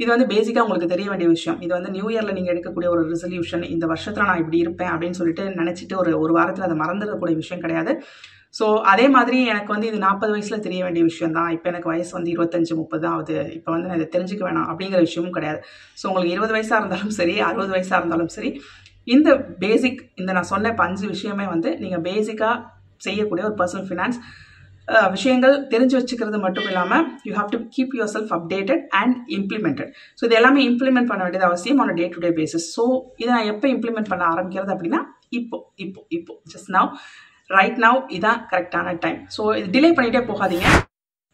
இது 0.00 0.08
வந்து 0.14 0.26
பேசிக்காக 0.32 0.64
உங்களுக்கு 0.66 0.90
தெரிய 0.94 1.06
வேண்டிய 1.10 1.28
விஷயம். 1.36 1.56
இது 1.64 1.72
வந்து 1.76 1.90
நியூ 1.94 2.08
இயரில் 2.12 2.36
நீங்கள் 2.36 2.52
எடுக்கக்கூடிய 2.54 2.88
ஒரு 2.94 3.02
ரெசல்யூஷன் 3.12 3.64
இந்த 3.74 3.84
வருஷத்தில் 3.92 4.28
நான் 4.30 4.42
இப்படி 4.42 4.58
இருப்பேன் 4.64 4.90
அப்படின்னு 4.94 5.18
சொல்லிட்டு 5.20 5.44
நினச்சிட்டு 5.60 5.94
ஒரு 6.02 6.10
ஒரு 6.24 6.32
வாரத்தில் 6.36 6.66
அதை 6.66 6.76
மறந்துடக்கூடிய 6.82 7.36
விஷயம் 7.40 7.64
கிடையாது. 7.64 7.94
ஸோ 8.58 8.66
அதே 8.92 9.06
மாதிரி 9.16 9.38
எனக்கு 9.52 9.70
வந்து 9.74 9.88
இது 9.90 9.98
நாற்பது 10.04 10.32
வயசில் 10.34 10.64
தெரிய 10.66 10.80
வேண்டிய 10.84 11.02
விஷயம் 11.08 11.34
தான் 11.38 11.50
இப்போ 11.56 11.66
எனக்கு 11.72 11.90
வயசு 11.92 12.12
வந்து 12.18 12.32
இருபத்தஞ்சு 12.34 12.74
முப்பது 12.80 13.02
தான் 13.04 13.14
ஆகுது. 13.16 13.38
இப்போ 13.58 13.70
வந்து 13.74 13.88
நான் 13.88 13.98
இதை 14.00 14.08
தெரிஞ்சுக்க 14.14 14.42
வேணாம் 14.48 14.68
அப்படிங்கிற 14.70 15.00
விஷயமும் 15.08 15.36
கிடையாது. 15.38 15.60
ஸோ 16.00 16.04
உங்களுக்கு 16.10 16.34
இருபது 16.36 16.54
வயசாக 16.56 16.80
இருந்தாலும் 16.82 17.14
சரி 17.18 17.34
அறுபது 17.48 17.72
வயசாக 17.76 18.00
இருந்தாலும் 18.02 18.32
சரி 18.36 18.50
இந்த 19.16 19.28
பேசிக் 19.64 20.00
இந்த 20.20 20.30
நான் 20.36 20.50
சொன்ன 20.54 20.70
இப்போ 20.72 20.84
அஞ்சு 20.88 21.06
விஷயமே 21.14 21.46
வந்து 21.54 21.70
நீங்கள் 21.84 22.04
பேசிக்காக 22.08 22.56
செய்யக்கூடிய 22.98 23.44
ஒரு 23.48 23.56
பர்சனல் 23.58 23.88
ஃபினான்ஸ் 23.88 24.18
விஷயங்கள் 25.12 25.54
தெரிஞ்சு 25.68 25.96
வச்சுக்கிறது 25.96 26.38
மட்டும் 26.38 26.68
இல்லாமல் 26.70 27.06
you 27.24 27.32
have 27.34 27.50
to 27.50 27.58
keep 27.74 27.94
yourself 28.14 28.32
updated 28.32 28.84
and 28.90 29.16
implemented 29.28 29.90
so 30.18 30.24
இது 30.24 30.34
எல்லாமே 30.34 30.62
இம்ப்ளிமெண்ட் 30.70 31.10
பண்ண 31.10 31.22
வேண்டியது 31.22 31.48
அவசியம் 31.50 31.80
on 31.80 31.94
day 31.94 32.08
to 32.08 32.20
day 32.20 32.30
basis 32.30 32.68
so 32.76 32.84
இதை 33.16 33.30
நான் 33.34 33.50
எப்போ 33.52 33.68
இம்ப்ளிமெண்ட் 33.68 34.10
பண்ண 34.12 34.24
ஆரம்பிக்கிறது 34.32 34.74
அப்படின்னா 34.74 35.00
இப்போ 35.30 35.58
இப்போ 35.76 36.02
இப்போ 36.10 36.34
ஜஸ்ட் 36.54 36.70
நவ் 36.70 36.90
ரைட் 37.50 37.78
நவ் 37.78 38.00
இதான் 38.16 38.40
கரெக்டான 38.52 38.98
டைம் 38.98 39.20
ஸோ 39.36 39.42
இது 39.58 39.68
டிலே 39.76 39.90
பண்ணிகிட்டே 39.92 40.22
போகாதீங்க. 40.28 40.68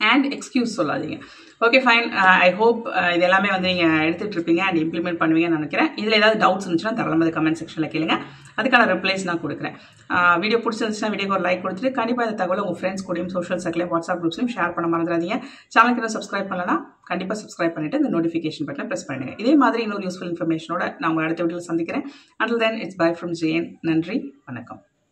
அண்ட் 0.01 0.27
எக்ஸ்கியூஸ் 0.37 0.77
சொல்லாதீங்க. 0.79 1.17
ஓகே 1.67 1.79
ஃபைன் 1.85 2.07
ஐ 2.47 2.49
ஹோப் 2.61 2.81
இது 3.15 3.25
எல்லாமே 3.29 3.51
வந்து 3.55 3.69
நீங்கள் 3.73 4.05
எடுத்துகிட்டு 4.07 4.37
இருப்பீங்க 4.39 4.63
அண்ட் 4.69 4.81
இம்ப்ளிமெண்ட் 4.85 5.21
பண்ணுவீங்கன்னு 5.21 5.59
நினைக்கிறேன். 5.59 5.91
இதில் 6.01 6.19
ஏதாவது 6.21 6.39
டவுட்ஸ் 6.45 6.67
இருந்துச்சுன்னா 6.67 6.97
தாராளமாக 6.99 7.33
கமெண்ட் 7.37 7.61
செக்ஷனில் 7.61 7.93
கேளுங்க. 7.95 8.17
அதுக்கான 8.61 8.89
ரிப்ளைஸ் 8.95 9.27
நான் 9.29 9.43
கொடுக்குறேன். 9.45 9.77
Uh, 10.15 10.35
வீடியோ 10.43 10.59
பிடிச்சிருந்துச்சுன்னா 10.65 11.11
வீடியோக்கு 11.13 11.37
ஒரு 11.37 11.45
லைக் 11.47 11.63
கொடுத்துட்டு 11.63 11.91
கண்டிப்பாக 11.99 12.27
இந்த 12.29 12.37
தகவல் 12.41 12.63
உங்கள் 12.65 12.79
ஃப்ரெண்ட்ஸ் 12.81 13.07
கூடயும் 13.07 13.31
சோஷியல் 13.35 13.63
சர்க்கிளையும் 13.65 13.93
வாட்ஸ்அப் 13.93 14.21
குரூப்ஸ்லையும் 14.23 14.53
ஷேர் 14.57 14.75
பண்ண 14.77 14.89
மறந்துடாதீங்க. 14.95 15.39
சேனலுக்கு 15.75 16.03
இன்னும் 16.03 16.17
சப்ஸ்கிரைப் 16.17 16.51
பண்ணலன்னா 16.51 16.77
கண்டிப்பாக 17.11 17.39
சப்ஸ்கிரைப் 17.43 17.77
பண்ணிட்டு 17.77 18.01
இந்த 18.03 18.11
நோட்டிஃபிகேஷன் 18.17 18.69
பட்டனை 18.71 18.89
ப்ரெஸ் 18.91 19.09
பண்ணுங்க. 19.11 19.35
இதே 19.45 19.55
மாதிரி 19.65 19.83
இன்னொரு 19.87 20.07
யூஸ்ஃபுல் 20.09 20.33
இன்ஃபர்மேஷனோட 20.33 20.83
நான் 21.01 21.11
உங்கள் 21.13 21.29
அடுத்த 21.29 21.47
வீடியோவில் 21.47 21.71
சந்திக்கிறேன். 21.71 22.07
Until 22.43 22.65
then 22.65 22.81
it's 22.87 23.01
bye 23.05 23.13
from 23.21 23.37
Jayan 23.45 23.69
நன்றி 23.91 24.19
வணக்கம். 24.51 24.83